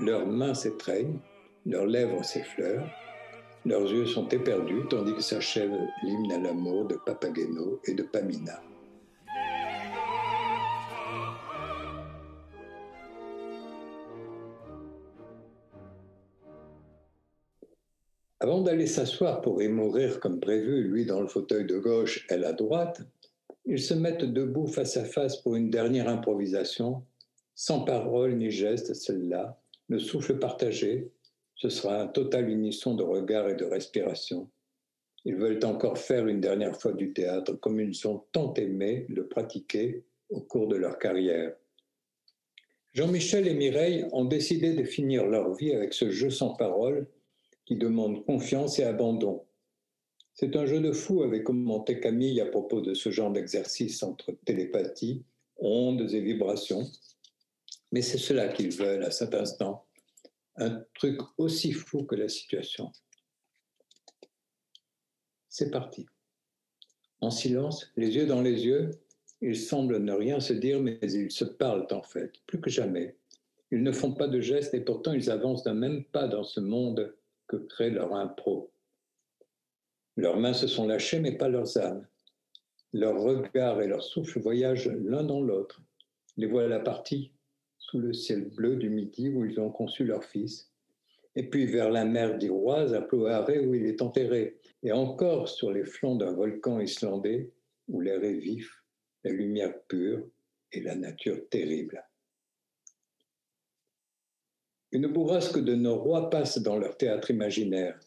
Leurs 0.00 0.26
mains 0.26 0.54
s'étreignent, 0.54 1.18
leurs 1.66 1.84
lèvres 1.84 2.24
s'effleurent, 2.24 2.88
Leurs 3.68 3.92
yeux 3.92 4.06
sont 4.06 4.26
éperdus 4.30 4.88
tandis 4.88 5.12
que 5.12 5.20
s'achève 5.20 5.70
l'hymne 6.02 6.32
à 6.32 6.38
l'amour 6.38 6.86
de 6.86 6.94
Papageno 7.04 7.82
et 7.84 7.92
de 7.92 8.02
Pamina. 8.02 8.62
Avant 18.40 18.62
d'aller 18.62 18.86
s'asseoir 18.86 19.42
pour 19.42 19.62
y 19.62 19.68
mourir 19.68 20.18
comme 20.18 20.40
prévu, 20.40 20.84
lui 20.84 21.04
dans 21.04 21.20
le 21.20 21.26
fauteuil 21.26 21.66
de 21.66 21.78
gauche, 21.78 22.24
elle 22.30 22.46
à 22.46 22.54
droite, 22.54 23.02
ils 23.66 23.82
se 23.82 23.92
mettent 23.92 24.24
debout 24.24 24.66
face 24.66 24.96
à 24.96 25.04
face 25.04 25.36
pour 25.36 25.56
une 25.56 25.68
dernière 25.68 26.08
improvisation, 26.08 27.02
sans 27.54 27.80
parole 27.80 28.34
ni 28.36 28.50
geste, 28.50 28.94
celle-là, 28.94 29.60
le 29.88 29.98
souffle 29.98 30.38
partagé, 30.38 31.10
ce 31.58 31.68
sera 31.68 32.00
un 32.00 32.06
total 32.06 32.48
unisson 32.48 32.94
de 32.94 33.02
regard 33.02 33.48
et 33.48 33.56
de 33.56 33.64
respiration. 33.64 34.48
Ils 35.24 35.34
veulent 35.34 35.64
encore 35.64 35.98
faire 35.98 36.26
une 36.28 36.40
dernière 36.40 36.80
fois 36.80 36.92
du 36.92 37.12
théâtre 37.12 37.54
comme 37.54 37.80
ils 37.80 38.06
ont 38.06 38.24
tant 38.32 38.54
aimé 38.54 39.06
le 39.08 39.26
pratiquer 39.26 40.04
au 40.30 40.40
cours 40.40 40.68
de 40.68 40.76
leur 40.76 40.98
carrière. 40.98 41.54
Jean-Michel 42.94 43.48
et 43.48 43.54
Mireille 43.54 44.06
ont 44.12 44.24
décidé 44.24 44.74
de 44.74 44.84
finir 44.84 45.26
leur 45.26 45.54
vie 45.54 45.74
avec 45.74 45.92
ce 45.92 46.10
jeu 46.10 46.30
sans 46.30 46.54
parole 46.54 47.06
qui 47.66 47.76
demande 47.76 48.24
confiance 48.24 48.78
et 48.78 48.84
abandon. 48.84 49.44
C'est 50.34 50.54
un 50.54 50.66
jeu 50.66 50.80
de 50.80 50.92
fou, 50.92 51.22
avait 51.24 51.42
commenté 51.42 51.98
Camille 51.98 52.40
à 52.40 52.46
propos 52.46 52.80
de 52.80 52.94
ce 52.94 53.10
genre 53.10 53.32
d'exercice 53.32 54.04
entre 54.04 54.32
télépathie, 54.44 55.24
ondes 55.56 56.08
et 56.12 56.20
vibrations. 56.20 56.86
Mais 57.90 58.02
c'est 58.02 58.18
cela 58.18 58.48
qu'ils 58.48 58.72
veulent 58.72 59.02
à 59.02 59.10
cet 59.10 59.34
instant, 59.34 59.87
un 60.58 60.84
truc 60.94 61.20
aussi 61.38 61.72
fou 61.72 62.04
que 62.04 62.16
la 62.16 62.28
situation. 62.28 62.92
C'est 65.48 65.70
parti. 65.70 66.06
En 67.20 67.30
silence, 67.30 67.90
les 67.96 68.14
yeux 68.14 68.26
dans 68.26 68.42
les 68.42 68.64
yeux, 68.64 68.90
ils 69.40 69.56
semblent 69.56 69.98
ne 69.98 70.12
rien 70.12 70.40
se 70.40 70.52
dire, 70.52 70.80
mais 70.80 70.98
ils 71.02 71.30
se 71.30 71.44
parlent 71.44 71.86
en 71.90 72.02
fait, 72.02 72.32
plus 72.46 72.60
que 72.60 72.70
jamais. 72.70 73.16
Ils 73.70 73.82
ne 73.82 73.92
font 73.92 74.12
pas 74.12 74.28
de 74.28 74.40
gestes 74.40 74.74
et 74.74 74.80
pourtant 74.80 75.12
ils 75.12 75.30
avancent 75.30 75.64
d'un 75.64 75.74
même 75.74 76.04
pas 76.04 76.26
dans 76.26 76.44
ce 76.44 76.60
monde 76.60 77.14
que 77.46 77.56
crée 77.56 77.90
leur 77.90 78.14
impro. 78.14 78.72
Leurs 80.16 80.38
mains 80.38 80.54
se 80.54 80.66
sont 80.66 80.86
lâchées, 80.86 81.20
mais 81.20 81.36
pas 81.36 81.48
leurs 81.48 81.78
âmes. 81.78 82.06
Leurs 82.92 83.20
regards 83.20 83.80
et 83.80 83.86
leur 83.86 84.02
souffle 84.02 84.40
voyagent 84.40 84.88
l'un 84.88 85.22
dans 85.22 85.40
l'autre. 85.40 85.82
Les 86.36 86.46
voilà 86.46 86.80
partis 86.80 87.32
sous 87.88 87.98
le 88.00 88.12
ciel 88.12 88.50
bleu 88.50 88.76
du 88.76 88.90
midi 88.90 89.30
où 89.30 89.46
ils 89.46 89.58
ont 89.60 89.70
conçu 89.70 90.04
leur 90.04 90.22
fils, 90.22 90.70
et 91.34 91.48
puis 91.48 91.66
vers 91.66 91.90
la 91.90 92.04
mer 92.04 92.36
d'Iroise 92.36 92.92
à 92.92 93.00
Ploaré 93.00 93.60
où 93.60 93.74
il 93.74 93.86
est 93.86 94.02
enterré, 94.02 94.58
et 94.82 94.92
encore 94.92 95.48
sur 95.48 95.72
les 95.72 95.84
flancs 95.84 96.16
d'un 96.16 96.32
volcan 96.32 96.80
islandais 96.80 97.50
où 97.88 98.00
l'air 98.00 98.22
est 98.22 98.34
vif, 98.34 98.84
la 99.24 99.32
lumière 99.32 99.74
pure 99.88 100.22
et 100.72 100.82
la 100.82 100.96
nature 100.96 101.48
terrible. 101.48 102.04
Une 104.92 105.06
bourrasque 105.06 105.58
de 105.58 105.74
nos 105.74 105.96
rois 105.96 106.28
passe 106.28 106.58
dans 106.58 106.78
leur 106.78 106.96
théâtre 106.96 107.30
imaginaire. 107.30 107.98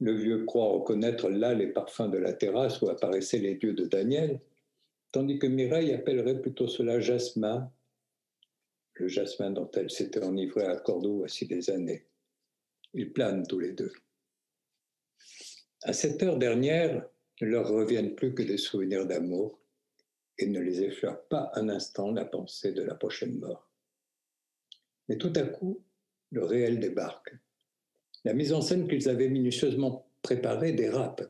Le 0.00 0.14
vieux 0.14 0.44
croit 0.44 0.68
reconnaître 0.68 1.28
là 1.28 1.54
les 1.54 1.68
parfums 1.68 2.08
de 2.10 2.18
la 2.18 2.32
terrasse 2.32 2.80
où 2.82 2.88
apparaissaient 2.88 3.38
les 3.38 3.56
dieux 3.56 3.74
de 3.74 3.84
Daniel, 3.84 4.40
tandis 5.12 5.38
que 5.38 5.46
Mireille 5.46 5.92
appellerait 5.92 6.40
plutôt 6.40 6.68
cela 6.68 7.00
jasmin, 7.00 7.70
le 8.94 9.08
jasmin 9.08 9.50
dont 9.50 9.70
elle 9.72 9.90
s'était 9.90 10.22
enivrée 10.22 10.66
à 10.66 10.76
Cordoue 10.76 11.18
voici 11.18 11.46
des 11.46 11.70
années. 11.70 12.06
Ils 12.94 13.12
planent 13.12 13.46
tous 13.46 13.58
les 13.58 13.72
deux. 13.72 13.92
À 15.82 15.92
cette 15.92 16.22
heure 16.22 16.36
dernière, 16.36 17.08
ne 17.40 17.46
leur 17.46 17.68
reviennent 17.68 18.14
plus 18.14 18.34
que 18.34 18.42
des 18.42 18.58
souvenirs 18.58 19.06
d'amour 19.06 19.58
et 20.38 20.46
ne 20.46 20.60
les 20.60 20.82
effleure 20.82 21.22
pas 21.28 21.50
un 21.54 21.68
instant 21.68 22.12
la 22.12 22.24
pensée 22.24 22.72
de 22.72 22.82
la 22.82 22.94
prochaine 22.94 23.38
mort. 23.38 23.70
Mais 25.08 25.16
tout 25.16 25.32
à 25.36 25.42
coup, 25.42 25.82
le 26.30 26.44
réel 26.44 26.80
débarque. 26.80 27.34
La 28.24 28.34
mise 28.34 28.52
en 28.52 28.60
scène 28.60 28.88
qu'ils 28.88 29.08
avaient 29.08 29.28
minutieusement 29.28 30.06
préparée 30.22 30.72
dérape. 30.72 31.22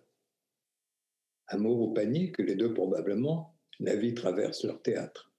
Amour 1.46 1.81
ou 1.81 1.94
panique, 1.94 2.38
les 2.38 2.57
deux 2.57 2.75
probablement, 2.75 3.57
la 3.79 3.96
vie 3.96 4.14
traverse 4.14 4.64
leur 4.64 4.83
théâtre. 4.83 5.29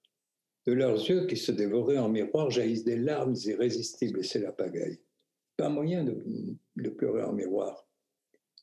De 0.68 0.74
leurs 0.74 0.98
yeux 1.10 1.26
qui 1.26 1.38
se 1.38 1.52
dévoraient 1.52 1.98
en 1.98 2.10
miroir 2.10 2.52
jaillissent 2.52 2.84
des 2.84 2.98
larmes 2.98 3.36
irrésistibles 3.46 4.20
et 4.20 4.24
c'est 4.24 4.40
la 4.40 4.52
pagaille. 4.52 5.00
Pas 5.58 5.70
moyen 5.70 6.04
de, 6.04 6.24
de 6.76 6.90
pleurer 6.90 7.24
en 7.24 7.34
miroir. 7.34 7.88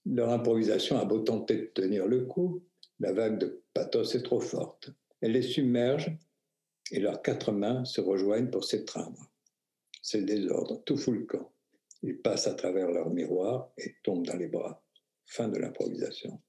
Leur 0.06 0.30
improvisation 0.30 0.98
a 0.98 1.04
beau 1.04 1.20
tenter 1.20 1.56
de 1.56 1.66
tenir 1.66 2.06
le 2.06 2.24
coup, 2.24 2.62
la 3.00 3.12
vague 3.12 3.38
de 3.38 3.62
pathos 3.74 4.14
est 4.14 4.22
trop 4.22 4.40
forte. 4.40 4.90
Elle 5.20 5.32
les 5.32 5.42
submerge 5.42 6.11
et 6.90 7.00
leurs 7.00 7.22
quatre 7.22 7.52
mains 7.52 7.84
se 7.84 8.00
rejoignent 8.00 8.50
pour 8.50 8.64
s'étreindre. 8.64 9.30
C'est 10.02 10.20
le 10.20 10.26
désordre, 10.26 10.82
tout 10.84 10.96
fout 10.96 11.14
le 11.14 11.26
camp. 11.26 11.52
Ils 12.02 12.18
passent 12.18 12.46
à 12.46 12.54
travers 12.54 12.90
leur 12.90 13.11
miroir 13.11 13.70
et 13.76 13.96
tombent 14.02 14.26
dans 14.26 14.37
les 14.37 14.46
bras. 14.46 14.82
Fin 15.26 15.48
de 15.48 15.58
l'improvisation. 15.58 16.40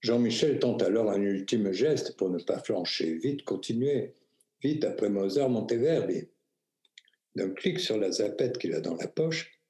Jean-Michel 0.00 0.58
tente 0.58 0.82
alors 0.82 1.10
un 1.10 1.20
ultime 1.20 1.72
geste 1.72 2.16
pour 2.16 2.30
ne 2.30 2.38
pas 2.38 2.58
flancher. 2.58 3.18
Vite, 3.18 3.44
continuez. 3.44 4.14
Vite, 4.62 4.84
après 4.84 5.10
Mozart, 5.10 5.50
Monteverdi. 5.50 6.28
D'un 7.36 7.50
clic 7.50 7.78
sur 7.78 7.98
la 7.98 8.10
zapette 8.10 8.58
qu'il 8.58 8.74
a 8.74 8.80
dans 8.80 8.96
la 8.96 9.08
poche, 9.08 9.60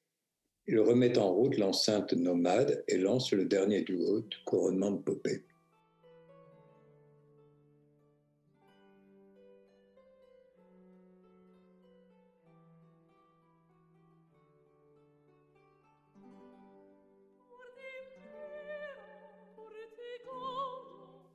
il 0.67 0.79
remet 0.79 1.19
en 1.19 1.33
route 1.35 1.59
l'enceinte 1.59 2.13
nomade 2.13 2.85
et 2.87 2.97
lance 2.97 3.33
le 3.33 3.45
dernier 3.45 3.83
duo 3.83 4.21
du 4.21 4.39
couronnement 4.45 4.93
de 4.93 5.03
Popée. 5.03 5.45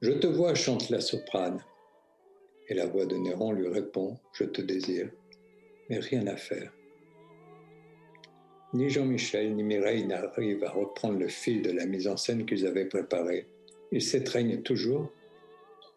Je 0.06 0.12
te 0.12 0.28
vois, 0.28 0.54
chante 0.54 0.92
la 0.92 1.02
soprane. 1.02 1.64
Et 2.68 2.76
la 2.76 2.86
voix 2.86 3.08
de 3.08 3.16
Néron 3.16 3.54
lui 3.54 3.68
répond, 3.68 4.20
Je 4.34 4.44
te 4.44 4.62
désire, 4.62 5.10
mais 5.90 5.98
rien 5.98 6.28
à 6.28 6.38
faire. 6.38 6.72
Ni 8.76 8.88
Jean-Michel 8.92 9.56
ni 9.56 9.64
Mireille 9.64 10.06
n'arrivent 10.06 10.64
à 10.64 10.70
reprendre 10.70 11.18
le 11.18 11.28
fil 11.28 11.64
de 11.64 11.72
la 11.72 11.88
mise 11.88 12.08
en 12.08 12.18
scène 12.18 12.46
qu'ils 12.46 12.68
avaient 12.68 12.86
préparée. 12.86 13.48
Ils 13.92 14.04
s'étreignent 14.04 14.62
toujours, 14.62 15.12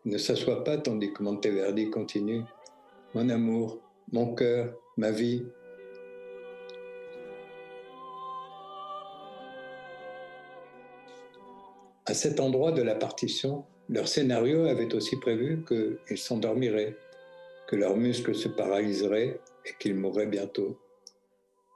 ils 0.06 0.12
ne 0.12 0.16
s'assoient 0.16 0.64
pas 0.64 0.78
tandis 0.78 1.12
que 1.12 1.22
Monteverdi 1.22 1.90
continue. 1.90 2.44
Mon 3.12 3.28
amour, 3.28 3.78
mon 4.12 4.34
cœur, 4.34 4.74
ma 4.96 5.10
vie. 5.10 5.44
À 12.08 12.14
cet 12.14 12.40
endroit 12.40 12.72
de 12.72 12.80
la 12.80 12.94
partition, 12.94 13.66
leur 13.90 14.08
scénario 14.08 14.64
avait 14.64 14.94
aussi 14.94 15.16
prévu 15.16 15.62
qu'ils 15.68 16.16
s'endormiraient, 16.16 16.96
que 17.68 17.76
leurs 17.76 17.98
muscles 17.98 18.34
se 18.34 18.48
paralyseraient 18.48 19.38
et 19.66 19.70
qu'ils 19.78 19.94
mourraient 19.94 20.26
bientôt. 20.26 20.78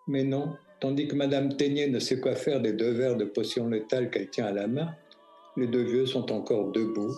Mais 0.09 0.25
non, 0.25 0.57
tandis 0.81 1.07
que 1.07 1.16
Madame 1.16 1.55
Ténier 1.55 1.87
ne 1.88 1.99
sait 1.99 2.18
quoi 2.18 2.35
faire 2.35 2.62
des 2.62 2.73
deux 2.73 2.92
verres 2.92 3.18
de 3.18 3.27
potion 3.27 3.68
létale 3.68 4.09
qu'elle 4.09 4.31
tient 4.31 4.47
à 4.47 4.53
la 4.53 4.68
main, 4.68 4.95
les 5.59 5.66
deux 5.66 5.83
vieux 5.83 6.07
sont 6.07 6.33
encore 6.33 6.73
debout, 6.73 7.14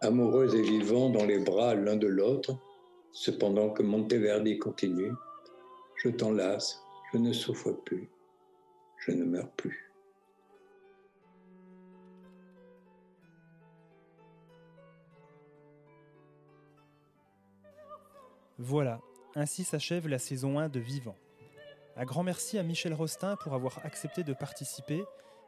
amoureux 0.00 0.56
et 0.56 0.62
vivants 0.62 1.10
dans 1.10 1.26
les 1.26 1.40
bras 1.40 1.74
l'un 1.74 1.96
de 1.96 2.06
l'autre, 2.06 2.56
cependant 3.12 3.68
que 3.68 3.82
Monteverdi 3.82 4.58
continue. 4.58 5.12
Je 5.96 6.08
t'enlace, 6.08 6.80
je 7.12 7.18
ne 7.18 7.34
souffre 7.34 7.72
plus, 7.84 8.08
je 8.96 9.12
ne 9.12 9.24
meurs 9.24 9.50
plus. 9.50 9.89
Voilà, 18.62 19.00
ainsi 19.36 19.64
s'achève 19.64 20.06
la 20.06 20.18
saison 20.18 20.58
1 20.58 20.68
de 20.68 20.80
Vivant. 20.80 21.16
Un 21.96 22.04
grand 22.04 22.22
merci 22.22 22.58
à 22.58 22.62
Michel 22.62 22.92
Rostin 22.92 23.36
pour 23.36 23.54
avoir 23.54 23.80
accepté 23.86 24.22
de 24.22 24.34
participer 24.34 25.02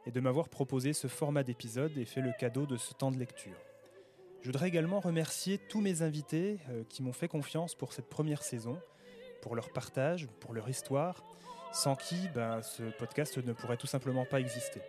et 0.07 0.11
de 0.11 0.19
m'avoir 0.19 0.49
proposé 0.49 0.93
ce 0.93 1.05
format 1.05 1.43
d'épisode 1.43 1.95
et 1.95 2.05
fait 2.05 2.21
le 2.21 2.31
cadeau 2.39 2.65
de 2.65 2.75
ce 2.75 2.91
temps 2.95 3.11
de 3.11 3.19
lecture. 3.19 3.55
Je 4.41 4.47
voudrais 4.47 4.67
également 4.67 4.99
remercier 4.99 5.59
tous 5.59 5.79
mes 5.79 6.01
invités 6.01 6.57
euh, 6.71 6.83
qui 6.89 7.03
m'ont 7.03 7.13
fait 7.13 7.27
confiance 7.27 7.75
pour 7.75 7.93
cette 7.93 8.09
première 8.09 8.41
saison, 8.41 8.79
pour 9.43 9.53
leur 9.53 9.69
partage, 9.71 10.27
pour 10.39 10.55
leur 10.55 10.67
histoire, 10.67 11.23
sans 11.71 11.95
qui 11.95 12.17
ben, 12.33 12.63
ce 12.63 12.81
podcast 12.97 13.37
ne 13.37 13.53
pourrait 13.53 13.77
tout 13.77 13.85
simplement 13.85 14.25
pas 14.25 14.39
exister. 14.39 14.81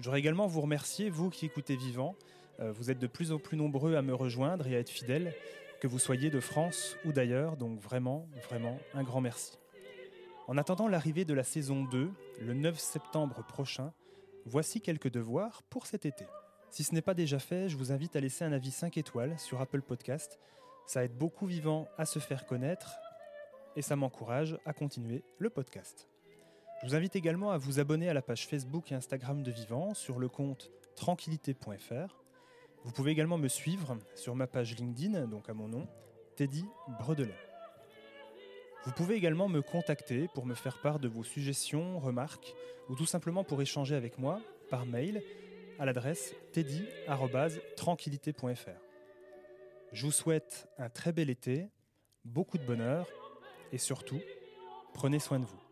Je 0.00 0.06
voudrais 0.06 0.18
également 0.18 0.48
vous 0.48 0.60
remercier, 0.60 1.08
vous 1.08 1.30
qui 1.30 1.46
écoutez 1.46 1.76
Vivant. 1.76 2.16
Euh, 2.58 2.72
vous 2.72 2.90
êtes 2.90 2.98
de 2.98 3.06
plus 3.06 3.30
en 3.30 3.38
plus 3.38 3.56
nombreux 3.56 3.94
à 3.94 4.02
me 4.02 4.12
rejoindre 4.12 4.66
et 4.66 4.74
à 4.74 4.80
être 4.80 4.90
fidèles 4.90 5.32
que 5.84 5.88
vous 5.88 5.98
soyez 5.98 6.30
de 6.30 6.40
France 6.40 6.96
ou 7.04 7.12
d'ailleurs. 7.12 7.58
Donc 7.58 7.78
vraiment, 7.78 8.26
vraiment, 8.48 8.78
un 8.94 9.02
grand 9.02 9.20
merci. 9.20 9.58
En 10.48 10.56
attendant 10.56 10.88
l'arrivée 10.88 11.26
de 11.26 11.34
la 11.34 11.44
saison 11.44 11.84
2, 11.84 12.10
le 12.40 12.54
9 12.54 12.78
septembre 12.78 13.44
prochain, 13.44 13.92
voici 14.46 14.80
quelques 14.80 15.10
devoirs 15.10 15.62
pour 15.64 15.84
cet 15.84 16.06
été. 16.06 16.24
Si 16.70 16.84
ce 16.84 16.94
n'est 16.94 17.02
pas 17.02 17.12
déjà 17.12 17.38
fait, 17.38 17.68
je 17.68 17.76
vous 17.76 17.92
invite 17.92 18.16
à 18.16 18.20
laisser 18.20 18.46
un 18.46 18.52
avis 18.52 18.70
5 18.70 18.96
étoiles 18.96 19.38
sur 19.38 19.60
Apple 19.60 19.82
Podcast. 19.82 20.38
Ça 20.86 21.04
aide 21.04 21.18
beaucoup 21.18 21.44
Vivant 21.44 21.86
à 21.98 22.06
se 22.06 22.18
faire 22.18 22.46
connaître 22.46 22.96
et 23.76 23.82
ça 23.82 23.94
m'encourage 23.94 24.56
à 24.64 24.72
continuer 24.72 25.22
le 25.36 25.50
podcast. 25.50 26.08
Je 26.80 26.88
vous 26.88 26.94
invite 26.94 27.14
également 27.14 27.50
à 27.50 27.58
vous 27.58 27.78
abonner 27.78 28.08
à 28.08 28.14
la 28.14 28.22
page 28.22 28.46
Facebook 28.46 28.90
et 28.90 28.94
Instagram 28.94 29.42
de 29.42 29.50
Vivant 29.50 29.92
sur 29.92 30.18
le 30.18 30.30
compte 30.30 30.70
tranquillité.fr. 30.96 32.23
Vous 32.84 32.92
pouvez 32.92 33.10
également 33.12 33.38
me 33.38 33.48
suivre 33.48 33.96
sur 34.14 34.36
ma 34.36 34.46
page 34.46 34.76
LinkedIn, 34.76 35.26
donc 35.26 35.48
à 35.48 35.54
mon 35.54 35.68
nom, 35.68 35.88
Teddy 36.36 36.66
Bredelet. 37.00 37.34
Vous 38.84 38.92
pouvez 38.92 39.14
également 39.14 39.48
me 39.48 39.62
contacter 39.62 40.28
pour 40.34 40.44
me 40.44 40.54
faire 40.54 40.82
part 40.82 40.98
de 40.98 41.08
vos 41.08 41.24
suggestions, 41.24 41.98
remarques 41.98 42.54
ou 42.90 42.94
tout 42.94 43.06
simplement 43.06 43.42
pour 43.42 43.62
échanger 43.62 43.94
avec 43.94 44.18
moi 44.18 44.42
par 44.68 44.84
mail 44.84 45.22
à 45.78 45.86
l'adresse 45.86 46.34
teddy.tranquillité.fr. 46.52 48.68
Je 49.92 50.04
vous 50.04 50.12
souhaite 50.12 50.68
un 50.76 50.90
très 50.90 51.12
bel 51.12 51.30
été, 51.30 51.70
beaucoup 52.26 52.58
de 52.58 52.66
bonheur 52.66 53.08
et 53.72 53.78
surtout, 53.78 54.20
prenez 54.92 55.20
soin 55.20 55.40
de 55.40 55.46
vous. 55.46 55.63